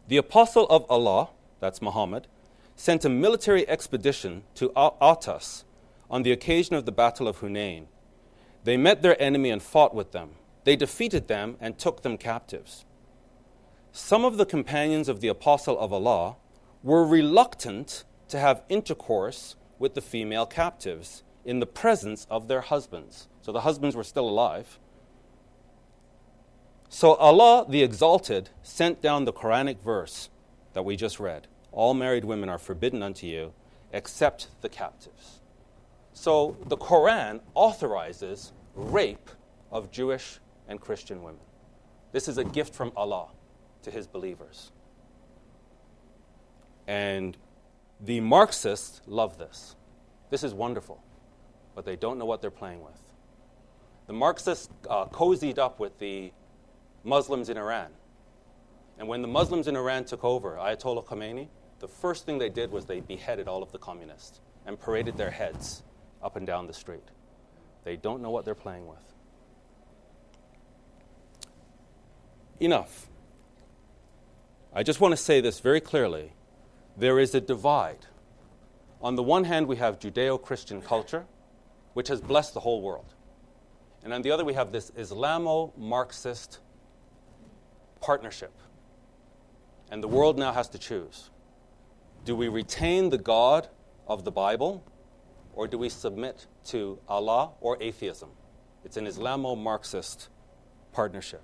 [0.07, 2.29] The Apostle of Allah, that's Muhammad,
[2.77, 5.65] sent a military expedition to Awtas
[6.09, 7.87] on the occasion of the Battle of Hunain.
[8.63, 10.37] They met their enemy and fought with them.
[10.63, 12.85] They defeated them and took them captives.
[13.91, 16.37] Some of the companions of the Apostle of Allah
[16.85, 23.29] were reluctant to have intercourse with the female captives in the presence of their husbands.
[23.41, 24.79] So the husbands were still alive.
[26.89, 30.31] So Allah, the Exalted, sent down the Quranic verse
[30.75, 33.53] that we just read All married women are forbidden unto you,
[33.93, 35.41] except the captives.
[36.13, 39.31] So the Quran authorizes rape
[39.71, 41.41] of Jewish and Christian women.
[42.13, 43.29] This is a gift from Allah
[43.83, 44.71] to his believers.
[46.87, 47.37] And
[48.05, 49.77] the Marxists love this.
[50.31, 51.03] This is wonderful,
[51.75, 53.01] but they don't know what they're playing with.
[54.09, 56.33] The Marxists uh, cozied up with the
[57.05, 57.91] Muslims in Iran.
[58.99, 62.71] And when the Muslims in Iran took over, Ayatollah Khomeini, the first thing they did
[62.71, 65.83] was they beheaded all of the communists and paraded their heads
[66.23, 67.09] up and down the street.
[67.85, 68.99] They don't know what they're playing with.
[72.61, 73.09] Enough.
[74.73, 76.33] I just want to say this very clearly
[76.97, 78.07] there is a divide.
[79.01, 81.25] On the one hand, we have Judeo Christian culture,
[81.95, 83.15] which has blessed the whole world.
[84.05, 86.59] And on the other, we have this Islamo Marxist
[88.01, 88.53] partnership.
[89.91, 91.31] And the world now has to choose
[92.25, 93.69] do we retain the God
[94.07, 94.85] of the Bible,
[95.55, 98.31] or do we submit to Allah or atheism?
[98.85, 100.29] It's an Islamo Marxist
[100.93, 101.43] partnership.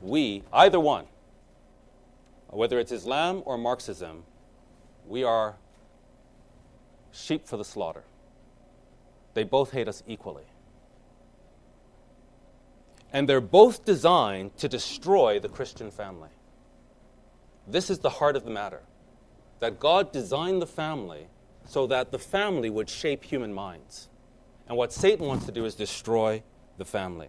[0.00, 1.06] We, either one,
[2.52, 4.24] whether it's Islam or Marxism,
[5.06, 5.56] we are
[7.10, 8.04] sheep for the slaughter.
[9.34, 10.44] they both hate us equally.
[13.12, 16.28] And they're both designed to destroy the Christian family.
[17.66, 18.82] This is the heart of the matter
[19.60, 21.28] that God designed the family
[21.66, 24.08] so that the family would shape human minds.
[24.68, 26.42] And what Satan wants to do is destroy
[26.78, 27.28] the family.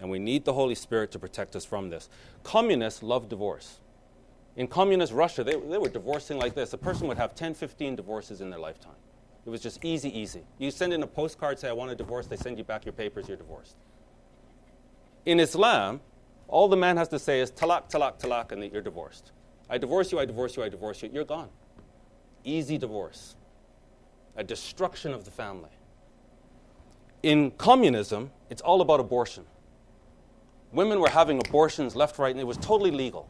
[0.00, 2.08] And we need the Holy Spirit to protect us from this.
[2.42, 3.78] Communists love divorce.
[4.58, 6.72] In communist Russia, they, they were divorcing like this.
[6.72, 8.96] A person would have 10, 15 divorces in their lifetime.
[9.46, 10.42] It was just easy, easy.
[10.58, 12.92] You send in a postcard, say, I want a divorce, they send you back your
[12.92, 13.76] papers, you're divorced.
[15.24, 16.00] In Islam,
[16.48, 19.30] all the man has to say is talak, talak, talak, and you're divorced.
[19.70, 21.50] I divorce you, I divorce you, I divorce you, you're gone.
[22.42, 23.36] Easy divorce.
[24.36, 25.70] A destruction of the family.
[27.22, 29.44] In communism, it's all about abortion.
[30.72, 33.28] Women were having abortions left, right, and it was totally legal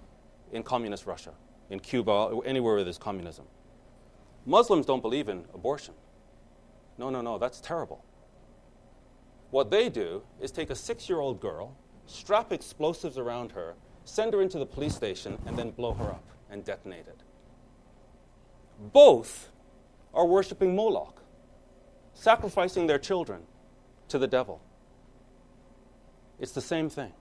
[0.53, 1.33] in communist Russia,
[1.71, 3.45] in Cuba, anywhere where there's communism.
[4.47, 5.95] Muslims don't believe in abortion.
[6.97, 8.05] No, no, no, that's terrible.
[9.51, 14.33] What they do is take a six year old girl, strap explosives around her, send
[14.33, 17.21] her into the police station, and then blow her up and detonate it.
[18.93, 19.51] Both
[20.15, 21.23] are worshiping Moloch,
[22.15, 23.43] sacrificing their children
[24.09, 24.61] to the devil.
[26.39, 27.13] It's the same thing.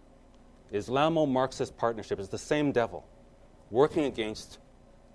[0.72, 3.06] Islamo Marxist partnership is the same devil
[3.70, 4.60] working against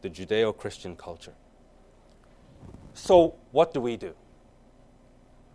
[0.03, 1.35] the Judeo Christian culture.
[2.95, 4.15] So, what do we do?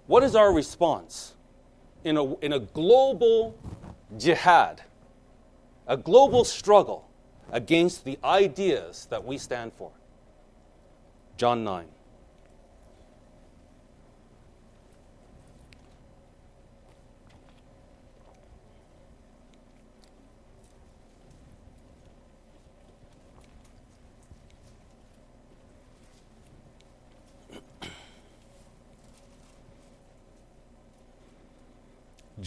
[0.08, 1.36] What is our response
[2.04, 3.58] in a, in a global
[4.18, 4.82] jihad,
[5.86, 7.10] a global struggle
[7.52, 9.92] against the ideas that we stand for?
[11.36, 11.86] John 9.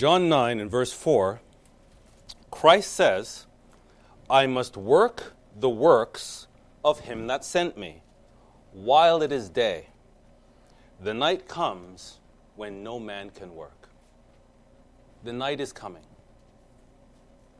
[0.01, 1.43] John 9 and verse 4,
[2.51, 3.45] Christ says,
[4.31, 6.47] I must work the works
[6.83, 8.03] of him that sent me
[8.73, 9.89] while it is day.
[11.03, 12.19] The night comes
[12.57, 13.91] when no man can work.
[15.23, 16.07] The night is coming.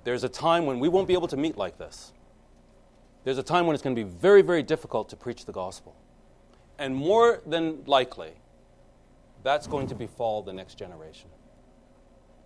[0.05, 2.15] There's a time when we won't be able to meet like this.
[3.25, 5.95] There's a time when it's going to be very, very difficult to preach the gospel.
[6.79, 8.33] And more than likely,
[9.43, 11.29] that's going to befall the next generation.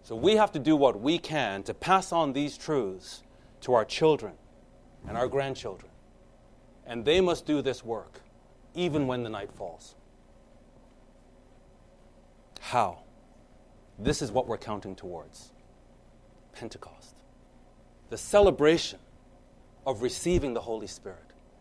[0.05, 3.23] So we have to do what we can to pass on these truths
[3.63, 4.35] to our children
[5.09, 5.91] and our grandchildren.
[6.87, 8.21] And they must do this work
[8.75, 9.95] even when the night falls.
[12.61, 12.99] How?
[13.99, 15.53] This is what we're counting towards
[16.53, 17.15] Pentecost.
[18.11, 18.99] The celebration
[19.87, 21.19] of receiving the Holy Spirit.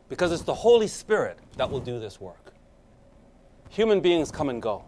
[0.10, 2.54] Because it's the Holy Spirit that will do this work.
[3.70, 4.84] Human beings come and go.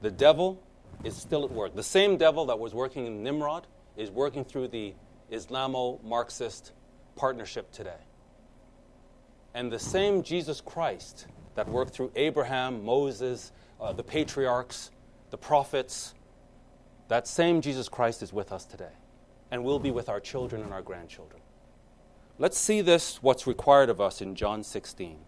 [0.00, 0.60] The devil
[1.04, 1.74] is still at work.
[1.74, 4.94] The same devil that was working in Nimrod is working through the
[5.30, 6.72] Islamo Marxist
[7.16, 8.00] partnership today.
[9.54, 14.90] And the same Jesus Christ that worked through Abraham, Moses, uh, the patriarchs,
[15.30, 16.14] the prophets,
[17.08, 18.92] that same Jesus Christ is with us today
[19.50, 21.40] and will be with our children and our grandchildren.
[22.38, 25.18] Let's see this, what's required of us in John 16.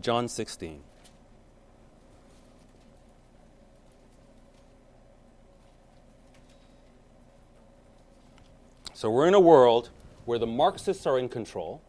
[0.00, 0.82] John 16.
[9.02, 9.90] So we're in a world
[10.26, 11.82] where the Marxists are in control.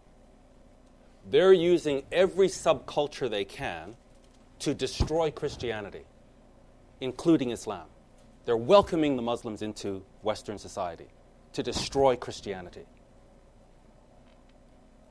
[1.30, 3.98] They're using every subculture they can
[4.58, 6.06] to destroy Christianity,
[7.00, 7.86] including Islam.
[8.46, 11.06] They're welcoming the Muslims into Western society
[11.54, 12.88] to destroy Christianity.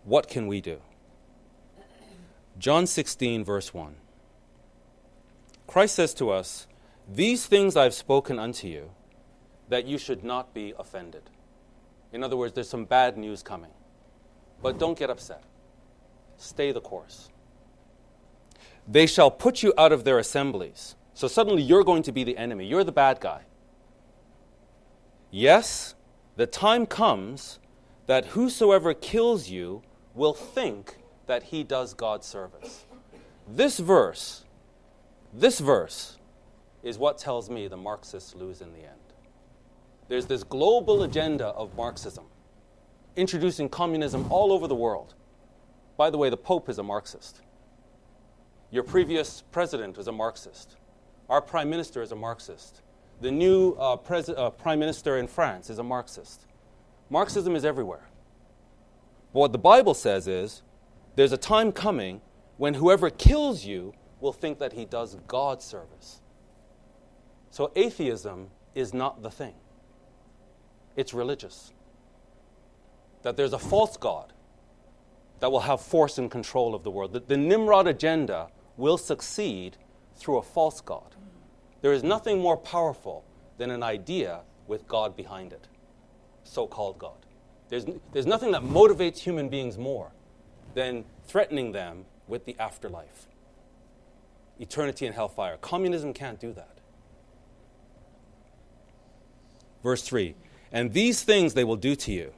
[0.02, 0.80] What can we do?
[2.58, 3.94] John 16, verse 1.
[5.68, 6.66] Christ says to us,
[7.08, 8.90] These things I've spoken unto you,
[9.68, 11.30] that you should not be offended.
[12.12, 13.70] In other words, there's some bad news coming.
[14.62, 15.42] But don't get upset.
[16.36, 17.30] Stay the course.
[18.86, 20.96] They shall put you out of their assemblies.
[21.14, 22.66] So suddenly you're going to be the enemy.
[22.66, 23.42] You're the bad guy.
[25.30, 25.94] Yes,
[26.36, 27.58] the time comes
[28.06, 29.82] that whosoever kills you
[30.14, 30.96] will think
[31.26, 32.84] that he does God's service.
[33.48, 34.44] This verse,
[35.32, 36.18] this verse
[36.82, 39.11] is what tells me the Marxists lose in the end.
[40.12, 42.26] There's this global agenda of Marxism,
[43.16, 45.14] introducing communism all over the world.
[45.96, 47.40] By the way, the Pope is a Marxist.
[48.70, 50.76] Your previous president was a Marxist.
[51.30, 52.82] Our prime minister is a Marxist.
[53.22, 56.44] The new uh, pres- uh, prime minister in France is a Marxist.
[57.08, 58.06] Marxism is everywhere.
[59.32, 60.60] But what the Bible says is
[61.16, 62.20] there's a time coming
[62.58, 66.20] when whoever kills you will think that he does God service.
[67.48, 69.54] So atheism is not the thing,
[70.96, 71.72] it's religious.
[73.22, 74.32] That there's a false God
[75.40, 77.12] that will have force and control of the world.
[77.12, 79.76] That the Nimrod agenda will succeed
[80.16, 81.14] through a false God.
[81.80, 83.24] There is nothing more powerful
[83.58, 85.66] than an idea with God behind it,
[86.44, 87.26] so called God.
[87.68, 90.12] There's, there's nothing that motivates human beings more
[90.74, 93.26] than threatening them with the afterlife,
[94.60, 95.56] eternity and hellfire.
[95.60, 96.78] Communism can't do that.
[99.82, 100.34] Verse 3
[100.72, 102.32] And these things they will do to you.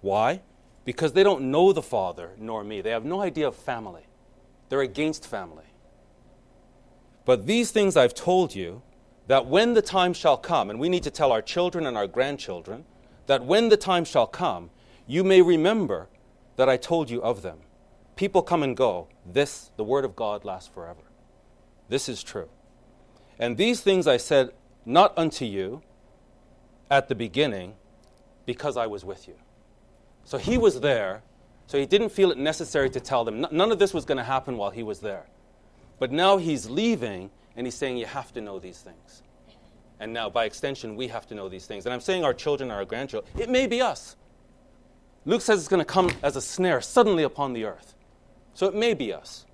[0.00, 0.40] Why?
[0.84, 2.80] Because they don't know the Father nor me.
[2.80, 4.06] They have no idea of family,
[4.68, 5.64] they're against family.
[7.24, 8.82] But these things I've told you,
[9.28, 12.08] that when the time shall come, and we need to tell our children and our
[12.08, 12.84] grandchildren,
[13.26, 14.70] that when the time shall come,
[15.06, 16.08] you may remember
[16.56, 17.58] that I told you of them.
[18.16, 19.08] People come and go.
[19.24, 21.02] This, the word of God, lasts forever.
[21.88, 22.48] This is true.
[23.38, 24.50] And these things I said
[24.84, 25.82] not unto you
[26.92, 27.72] at the beginning,
[28.44, 29.34] because I was with you.
[30.24, 31.22] So he was there,
[31.66, 33.46] so he didn't feel it necessary to tell them.
[33.50, 35.24] None of this was going to happen while he was there.
[35.98, 39.22] But now he's leaving, and he's saying, You have to know these things.
[40.00, 41.86] And now, by extension, we have to know these things.
[41.86, 43.32] And I'm saying our children, are our grandchildren.
[43.40, 44.16] It may be us.
[45.24, 47.94] Luke says it's going to come as a snare suddenly upon the earth.
[48.52, 49.46] So it may be us.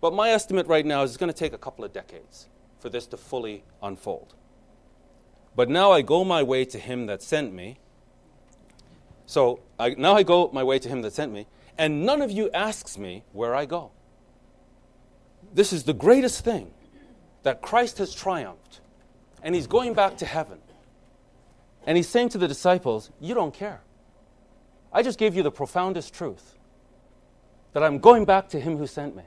[0.00, 2.88] But my estimate right now is it's going to take a couple of decades for
[2.88, 4.35] this to fully unfold.
[5.56, 7.78] But now I go my way to him that sent me.
[9.24, 11.46] So I, now I go my way to him that sent me,
[11.78, 13.90] and none of you asks me where I go.
[15.52, 16.70] This is the greatest thing
[17.42, 18.80] that Christ has triumphed,
[19.42, 20.58] and he's going back to heaven.
[21.86, 23.80] And he's saying to the disciples, You don't care.
[24.92, 26.54] I just gave you the profoundest truth
[27.72, 29.22] that I'm going back to him who sent me.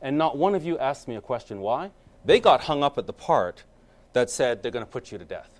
[0.00, 1.60] And not one of you asked me a question.
[1.60, 1.90] Why?
[2.24, 3.64] They got hung up at the part
[4.12, 5.50] that said they're going to put you to death.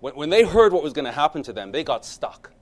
[0.00, 2.52] When, when they heard what was going to happen to them, they got stuck.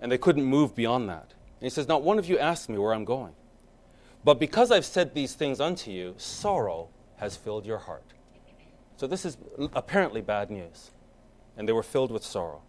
[0.00, 1.34] And they couldn't move beyond that.
[1.60, 3.32] And he says, Not one of you asked me where I'm going.
[4.24, 8.04] But because I've said these things unto you, sorrow has filled your heart.
[8.96, 9.36] So this is
[9.74, 10.90] apparently bad news.
[11.56, 12.62] And they were filled with sorrow.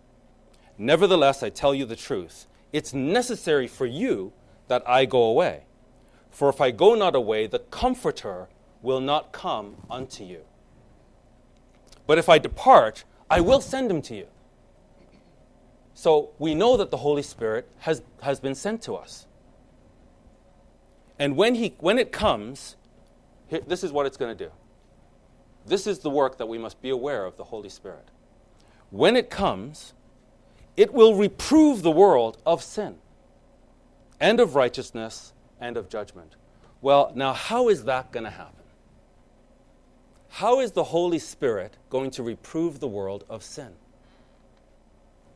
[0.78, 2.46] Nevertheless, I tell you the truth.
[2.72, 4.34] It's necessary for you
[4.68, 5.64] that I go away.
[6.30, 8.48] For if I go not away, the Comforter
[8.82, 10.44] will not come unto you.
[12.08, 14.28] But if I depart, I will send him to you.
[15.94, 19.26] So we know that the Holy Spirit has, has been sent to us.
[21.20, 22.76] And when, he, when it comes,
[23.50, 24.52] this is what it's going to do.
[25.66, 28.08] This is the work that we must be aware of the Holy Spirit.
[28.90, 29.94] When it comes,
[30.78, 32.98] it will reprove the world of sin
[34.20, 36.36] and of righteousness and of judgment.
[36.82, 38.57] Well, now, how is that going to happen?
[40.30, 43.74] How is the Holy Spirit going to reprove the world of sin?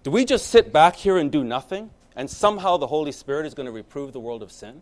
[0.04, 3.54] Do we just sit back here and do nothing, and somehow the Holy Spirit is
[3.54, 4.82] going to reprove the world of sin?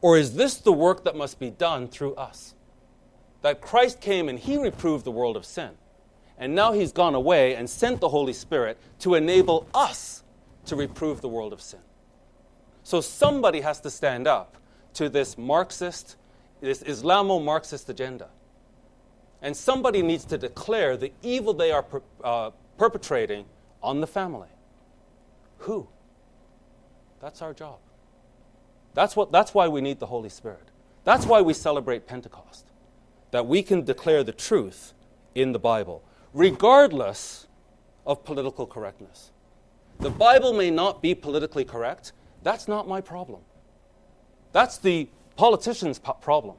[0.00, 2.54] Or is this the work that must be done through us?
[3.42, 5.70] That Christ came and he reproved the world of sin.
[6.36, 10.22] And now he's gone away and sent the Holy Spirit to enable us
[10.66, 11.80] to reprove the world of sin.
[12.82, 14.56] So somebody has to stand up
[14.94, 16.16] to this Marxist,
[16.60, 18.28] this Islamo Marxist agenda.
[19.44, 23.44] And somebody needs to declare the evil they are per, uh, perpetrating
[23.82, 24.48] on the family.
[25.58, 25.86] Who?
[27.20, 27.76] That's our job.
[28.94, 30.70] That's, what, that's why we need the Holy Spirit.
[31.04, 32.64] That's why we celebrate Pentecost,
[33.32, 34.94] that we can declare the truth
[35.34, 37.46] in the Bible, regardless
[38.06, 39.30] of political correctness.
[40.00, 42.12] The Bible may not be politically correct.
[42.42, 43.42] That's not my problem.
[44.52, 46.56] That's the politician's po- problem.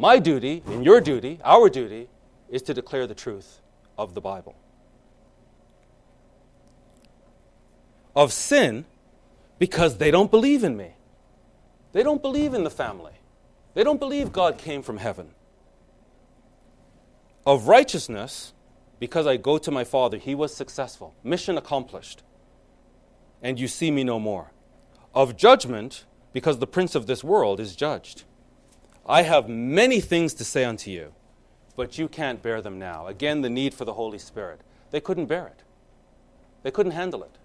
[0.00, 2.08] My duty, and your duty, our duty,
[2.48, 3.60] is to declare the truth
[3.98, 4.54] of the Bible.
[8.16, 8.86] Of sin,
[9.58, 10.94] because they don't believe in me.
[11.92, 13.12] They don't believe in the family.
[13.74, 15.32] They don't believe God came from heaven.
[17.44, 18.54] Of righteousness,
[19.00, 21.14] because I go to my Father, He was successful.
[21.22, 22.22] Mission accomplished.
[23.42, 24.52] And you see me no more.
[25.14, 28.24] Of judgment, because the prince of this world is judged.
[29.06, 31.12] I have many things to say unto you,
[31.76, 33.06] but you can't bear them now.
[33.06, 34.60] Again, the need for the Holy Spirit.
[34.90, 35.62] They couldn't bear it,
[36.62, 37.36] they couldn't handle it.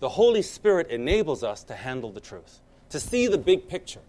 [0.00, 4.00] The Holy Spirit enables us to handle the truth, to see the big picture,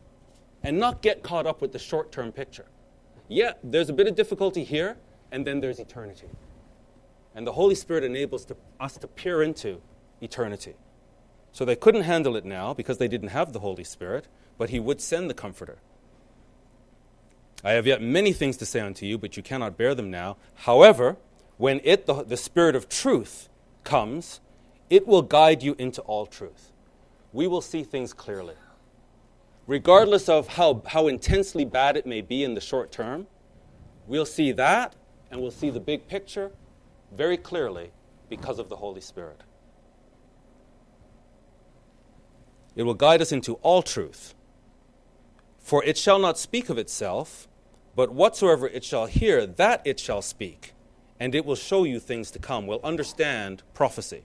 [0.63, 2.65] and not get caught up with the short term picture.
[3.27, 4.97] Yeah, there's a bit of difficulty here,
[5.31, 6.27] and then there's eternity.
[7.35, 9.81] And the Holy Spirit enables to, us to peer into
[10.21, 10.75] eternity.
[11.51, 14.27] So they couldn't handle it now because they didn't have the Holy Spirit,
[14.57, 15.79] but He would send the Comforter.
[17.63, 20.37] I have yet many things to say unto you, but you cannot bear them now.
[20.55, 21.17] However,
[21.57, 23.49] when it, the, the Spirit of truth,
[23.83, 24.39] comes,
[24.89, 26.71] it will guide you into all truth.
[27.33, 28.55] We will see things clearly.
[29.67, 33.27] Regardless of how, how intensely bad it may be in the short term,
[34.07, 34.95] we'll see that
[35.29, 36.51] and we'll see the big picture
[37.11, 37.91] very clearly
[38.29, 39.41] because of the Holy Spirit.
[42.75, 44.33] It will guide us into all truth.
[45.59, 47.47] For it shall not speak of itself,
[47.95, 50.73] but whatsoever it shall hear, that it shall speak,
[51.19, 54.23] and it will show you things to come, will understand prophecy.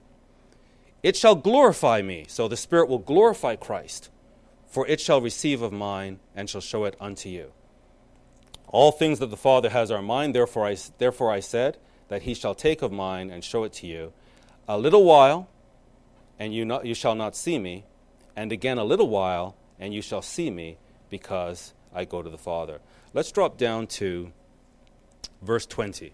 [1.03, 4.09] It shall glorify me, so the Spirit will glorify Christ,
[4.67, 7.51] for it shall receive of mine and shall show it unto you.
[8.67, 11.77] All things that the Father has are mine, therefore I, therefore I said
[12.09, 14.13] that he shall take of mine and show it to you.
[14.67, 15.47] A little while,
[16.39, 17.85] and you, not, you shall not see me,
[18.35, 20.77] and again a little while, and you shall see me,
[21.09, 22.79] because I go to the Father.
[23.13, 24.31] Let's drop down to
[25.41, 26.13] verse 20.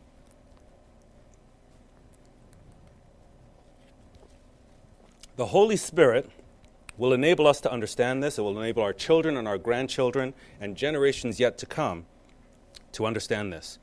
[5.35, 6.29] The Holy Spirit
[6.97, 8.37] will enable us to understand this.
[8.37, 12.05] It will enable our children and our grandchildren and generations yet to come
[12.91, 13.79] to understand this.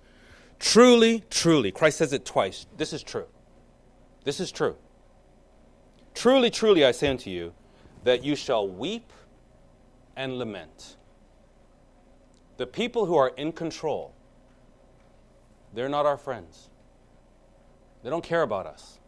[0.61, 2.66] Truly, truly, Christ says it twice.
[2.76, 3.26] This is true.
[4.24, 4.76] This is true.
[6.14, 7.52] Truly, truly, I say unto you,
[8.04, 9.12] that you shall weep
[10.16, 10.96] and lament
[12.61, 14.12] the people who are in control,
[15.72, 16.68] they're not our friends.
[18.02, 18.98] They don't care about us.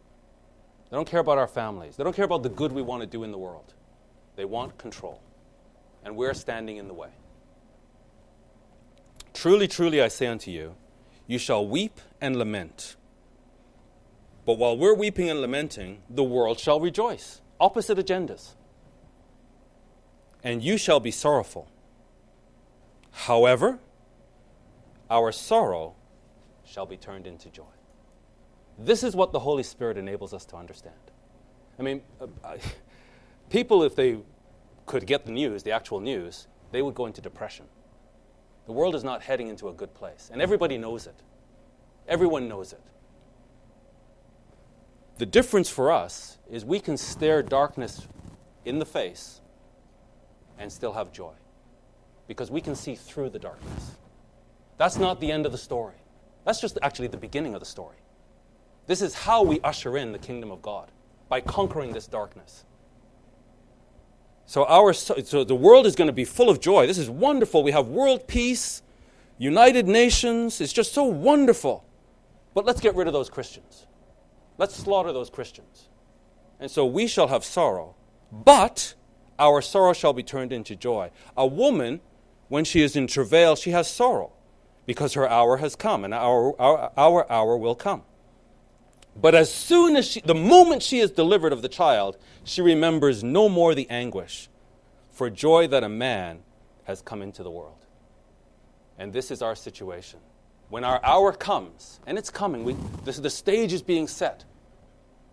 [0.89, 1.95] They don't care about our families.
[1.95, 3.75] They don't care about the good we want to do in the world.
[4.37, 5.21] They want control.
[6.03, 7.11] And we're standing in the way.
[9.35, 10.73] Truly, truly, I say unto you,
[11.27, 12.95] you shall weep and lament.
[14.47, 17.39] But while we're weeping and lamenting, the world shall rejoice.
[17.59, 18.55] Opposite agendas.
[20.43, 21.67] And you shall be sorrowful
[23.13, 23.79] However,
[25.09, 25.95] our sorrow
[26.65, 27.63] shall be turned into joy.
[28.77, 30.95] This is what the Holy Spirit enables us to understand.
[31.79, 32.57] I mean, uh,
[33.49, 34.17] people, if they
[34.85, 37.65] could get the news, the actual news, they would go into depression.
[38.65, 41.15] The world is not heading into a good place, and everybody knows it.
[42.07, 42.81] Everyone knows it.
[45.19, 48.07] The difference for us is we can stare darkness
[48.65, 49.41] in the face
[50.57, 51.33] and still have joy
[52.27, 53.91] because we can see through the darkness.
[54.77, 55.95] That's not the end of the story.
[56.45, 57.97] That's just actually the beginning of the story.
[58.87, 60.91] This is how we usher in the kingdom of God
[61.29, 62.65] by conquering this darkness.
[64.45, 66.85] So our so the world is going to be full of joy.
[66.85, 67.63] This is wonderful.
[67.63, 68.81] We have world peace,
[69.37, 70.59] United Nations.
[70.59, 71.85] It's just so wonderful.
[72.53, 73.87] But let's get rid of those Christians.
[74.57, 75.89] Let's slaughter those Christians.
[76.59, 77.95] And so we shall have sorrow,
[78.31, 78.93] but
[79.39, 81.09] our sorrow shall be turned into joy.
[81.35, 82.01] A woman
[82.49, 84.33] when she is in travail, she has sorrow
[84.85, 88.03] because her hour has come, and our, our, our hour will come.
[89.15, 93.23] But as soon as she, the moment she is delivered of the child, she remembers
[93.23, 94.49] no more the anguish
[95.11, 96.39] for joy that a man
[96.85, 97.85] has come into the world.
[98.97, 100.19] And this is our situation.
[100.69, 104.43] When our hour comes, and it's coming, we, this, the stage is being set,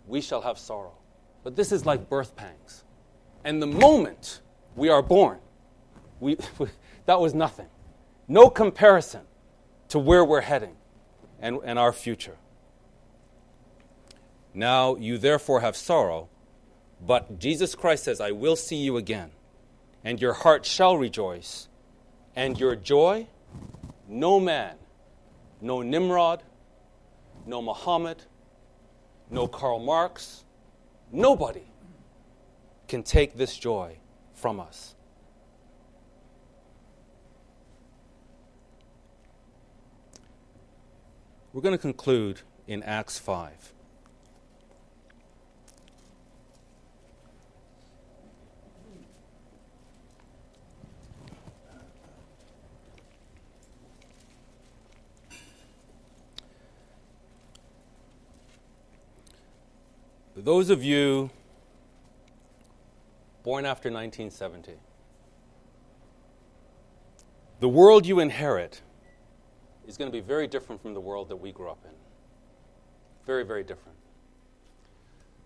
[0.07, 0.93] we shall have sorrow.
[1.43, 2.85] But this is like birth pangs.
[3.45, 4.43] And the moment
[4.77, 5.39] we are born,
[6.21, 6.37] we,
[7.11, 7.67] that was nothing.
[8.29, 9.23] No comparison
[9.89, 10.77] to where we're heading
[11.41, 12.37] and, and our future.
[14.55, 16.29] Now you therefore have sorrow,
[17.05, 19.33] but Jesus Christ says, I will see you again,
[20.05, 21.67] and your heart shall rejoice,
[22.37, 23.27] and your joy,
[24.07, 24.77] no man,
[25.61, 26.45] no Nimrod,
[27.45, 28.23] no Muhammad,
[29.29, 30.45] no Karl Marx,
[31.11, 31.67] nobody
[32.87, 33.97] can take this joy
[34.33, 34.95] from us.
[41.53, 43.73] We're going to conclude in Acts 5.
[60.37, 61.31] Those of you
[63.43, 64.75] born after 1970,
[67.59, 68.83] the world you inherit
[69.91, 71.91] is going to be very different from the world that we grew up in.
[73.27, 73.99] Very, very different.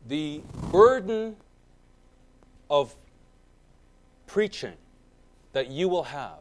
[0.06, 1.36] The burden
[2.68, 2.94] of
[4.26, 4.74] preaching
[5.54, 6.38] that you will have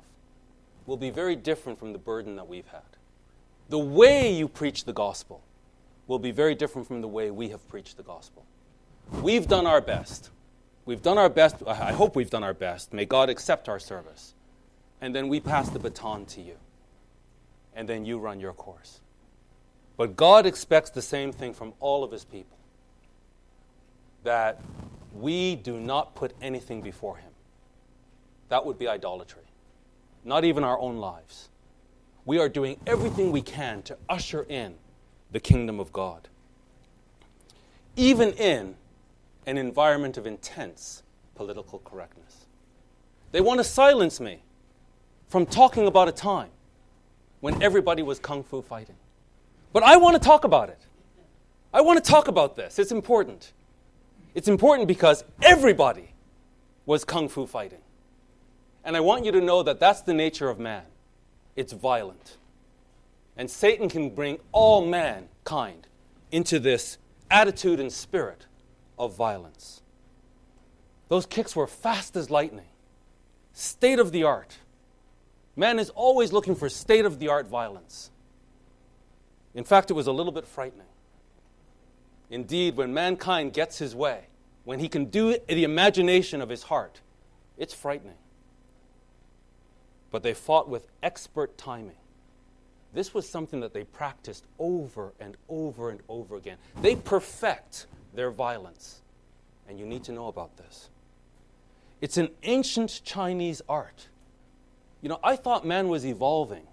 [0.85, 2.81] will be very different from the burden that we've had.
[3.69, 5.41] The way you preach the gospel
[6.07, 8.45] will be very different from the way we have preached the gospel.
[9.21, 10.29] We've done our best.
[10.85, 11.63] We've done our best.
[11.65, 12.91] I hope we've done our best.
[12.91, 14.33] May God accept our service.
[14.99, 16.57] And then we pass the baton to you.
[17.75, 18.99] And then you run your course.
[19.97, 22.57] But God expects the same thing from all of his people
[24.23, 24.61] that
[25.13, 27.31] we do not put anything before him.
[28.49, 29.43] That would be idolatry,
[30.23, 31.49] not even our own lives.
[32.25, 34.75] We are doing everything we can to usher in
[35.31, 36.29] the kingdom of God.
[37.95, 38.75] Even in
[39.45, 41.03] an environment of intense
[41.35, 42.45] political correctness.
[43.31, 44.43] They want to silence me
[45.27, 46.49] from talking about a time
[47.43, 48.95] when everybody was kung fu fighting.
[49.73, 50.79] But I want to talk about it.
[51.73, 52.79] I want to talk about this.
[52.79, 53.51] It's important.
[54.33, 56.13] It's important because everybody
[56.85, 57.81] was kung fu fighting.
[58.85, 60.83] And I want you to know that that's the nature of man
[61.57, 62.37] it's violent.
[63.35, 65.87] And Satan can bring all mankind
[66.31, 66.97] into this
[67.29, 68.45] attitude and spirit
[68.97, 69.81] of violence.
[71.09, 72.69] Those kicks were fast as lightning,
[73.51, 74.59] state of the art.
[75.55, 78.09] Man is always looking for state of the art violence.
[79.53, 80.87] In fact, it was a little bit frightening.
[82.29, 84.25] Indeed, when mankind gets his way,
[84.63, 87.01] when he can do the imagination of his heart,
[87.57, 88.17] it's frightening.
[90.09, 91.97] But they fought with expert timing.
[92.93, 96.57] This was something that they practiced over and over and over again.
[96.81, 99.01] They perfect their violence.
[99.67, 100.89] And you need to know about this.
[102.01, 104.07] It's an ancient Chinese art.
[105.03, 106.65] You know, I thought man was evolving,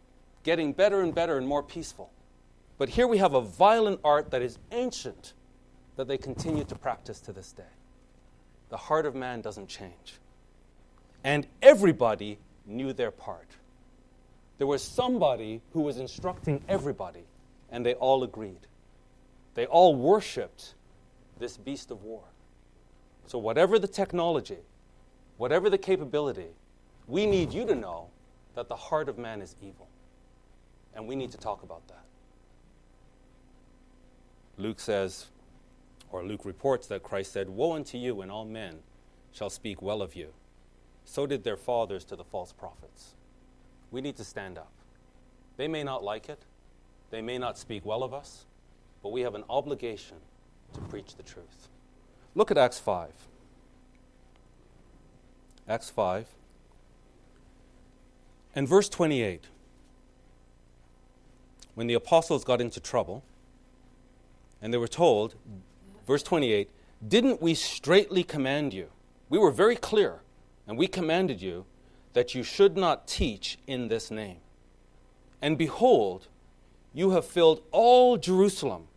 [0.45, 2.13] getting better and better and more peaceful.
[2.79, 5.33] But here we have a violent art that is ancient
[5.97, 7.75] that they continue to practice to this day.
[8.69, 10.21] The heart of man doesn't change.
[11.25, 13.49] And everybody knew their part.
[14.59, 17.25] There was somebody who was instructing everybody,
[17.69, 18.69] and they all agreed.
[19.55, 20.75] They all worshiped
[21.41, 22.23] this beast of war.
[23.27, 24.59] So, whatever the technology,
[25.37, 26.51] whatever the capability,
[27.09, 28.11] we need you to know
[28.55, 29.89] that the heart of man is evil.
[30.95, 32.05] And we need to talk about that.
[34.59, 35.27] Luke says,
[36.11, 38.81] or Luke reports that Christ said, Woe unto you when all men
[39.33, 40.33] shall speak well of you.
[41.05, 43.15] So did their fathers to the false prophets.
[43.91, 44.73] We need to stand up.
[45.57, 46.43] They may not like it,
[47.11, 48.45] they may not speak well of us,
[49.03, 50.17] but we have an obligation
[50.75, 51.69] to preach the truth.
[52.35, 53.11] Look at Acts 5.
[55.69, 56.27] Acts 5
[58.55, 59.45] and verse 28.
[61.75, 63.23] When the apostles got into trouble,
[64.61, 65.35] and they were told,
[66.07, 66.69] verse 28,
[67.07, 68.89] Didn't we straightly command you?
[69.29, 70.21] We were very clear,
[70.67, 71.65] and we commanded you
[72.13, 74.39] that you should not teach in this name.
[75.41, 76.29] And behold,
[76.93, 78.89] you have filled all Jerusalem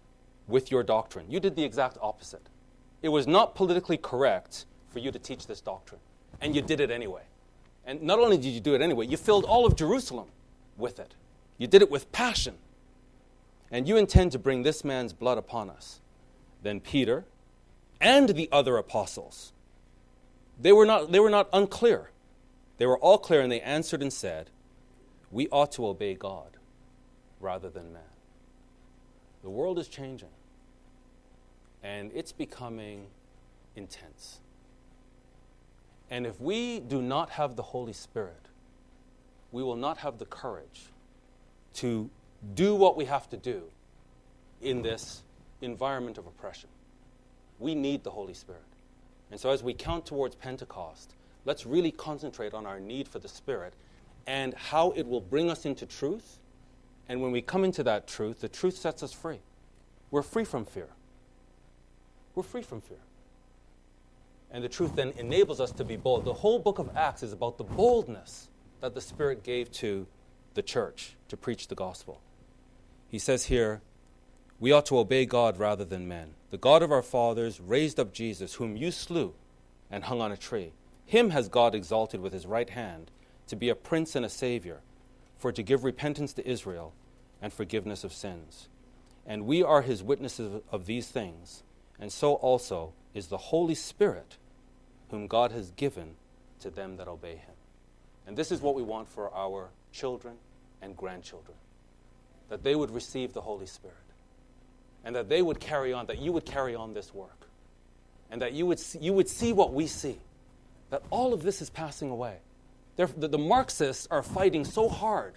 [0.47, 1.27] with your doctrine.
[1.29, 2.49] You did the exact opposite.
[3.01, 6.01] It was not politically correct for you to teach this doctrine,
[6.41, 7.23] and you did it anyway.
[7.85, 10.27] And not only did you do it anyway, you filled all of Jerusalem
[10.77, 11.15] with it.
[11.57, 12.55] You did it with passion.
[13.71, 15.99] And you intend to bring this man's blood upon us.
[16.61, 17.25] Then Peter
[17.99, 19.51] and the other apostles,
[20.61, 22.11] they were not, they were not unclear.
[22.77, 24.49] They were all clear, and they answered and said,
[25.31, 26.57] We ought to obey God
[27.39, 28.01] rather than man.
[29.41, 30.29] The world is changing,
[31.83, 33.07] and it's becoming
[33.75, 34.39] intense.
[36.13, 38.45] And if we do not have the Holy Spirit,
[39.51, 40.83] we will not have the courage
[41.75, 42.07] to
[42.53, 43.63] do what we have to do
[44.61, 45.23] in this
[45.61, 46.69] environment of oppression.
[47.57, 48.61] We need the Holy Spirit.
[49.31, 53.27] And so, as we count towards Pentecost, let's really concentrate on our need for the
[53.27, 53.73] Spirit
[54.27, 56.37] and how it will bring us into truth
[57.09, 59.39] and when we come into that truth, the truth sets us free.
[60.11, 60.87] We're free from fear.
[62.35, 62.99] We're free from fear.
[64.53, 66.25] And the truth then enables us to be bold.
[66.25, 68.49] The whole book of Acts is about the boldness
[68.81, 70.05] that the Spirit gave to
[70.53, 72.21] the church to preach the gospel.
[73.07, 73.81] He says here,
[74.59, 76.35] we ought to obey God rather than men.
[76.51, 79.33] The God of our fathers raised up Jesus, whom you slew
[79.89, 80.73] and hung on a tree.
[81.05, 83.11] Him has God exalted with his right hand
[83.47, 84.81] to be a prince and a savior
[85.35, 86.93] for to give repentance to Israel
[87.41, 88.69] and forgiveness of sins.
[89.25, 91.63] And we are his witnesses of these things,
[91.99, 94.37] and so also is the Holy Spirit,
[95.13, 96.15] whom God has given
[96.59, 97.53] to them that obey him.
[98.25, 100.35] And this is what we want for our children
[100.81, 101.55] and grandchildren
[102.49, 103.95] that they would receive the Holy Spirit,
[105.03, 107.47] and that they would carry on, that you would carry on this work,
[108.31, 110.17] and that you would see, you would see what we see,
[110.89, 112.37] that all of this is passing away
[112.95, 115.35] the, the Marxists are fighting so hard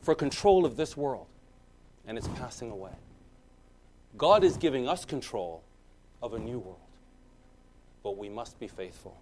[0.00, 1.26] for control of this world,
[2.06, 2.92] and it's passing away.
[4.16, 5.62] God is giving us control
[6.22, 6.78] of a new world,
[8.04, 9.16] but we must be faithful.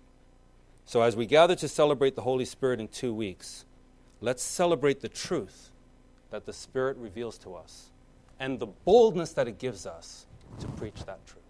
[0.85, 3.64] So, as we gather to celebrate the Holy Spirit in two weeks,
[4.20, 5.70] let's celebrate the truth
[6.30, 7.91] that the Spirit reveals to us
[8.39, 10.26] and the boldness that it gives us
[10.59, 11.41] to preach that truth.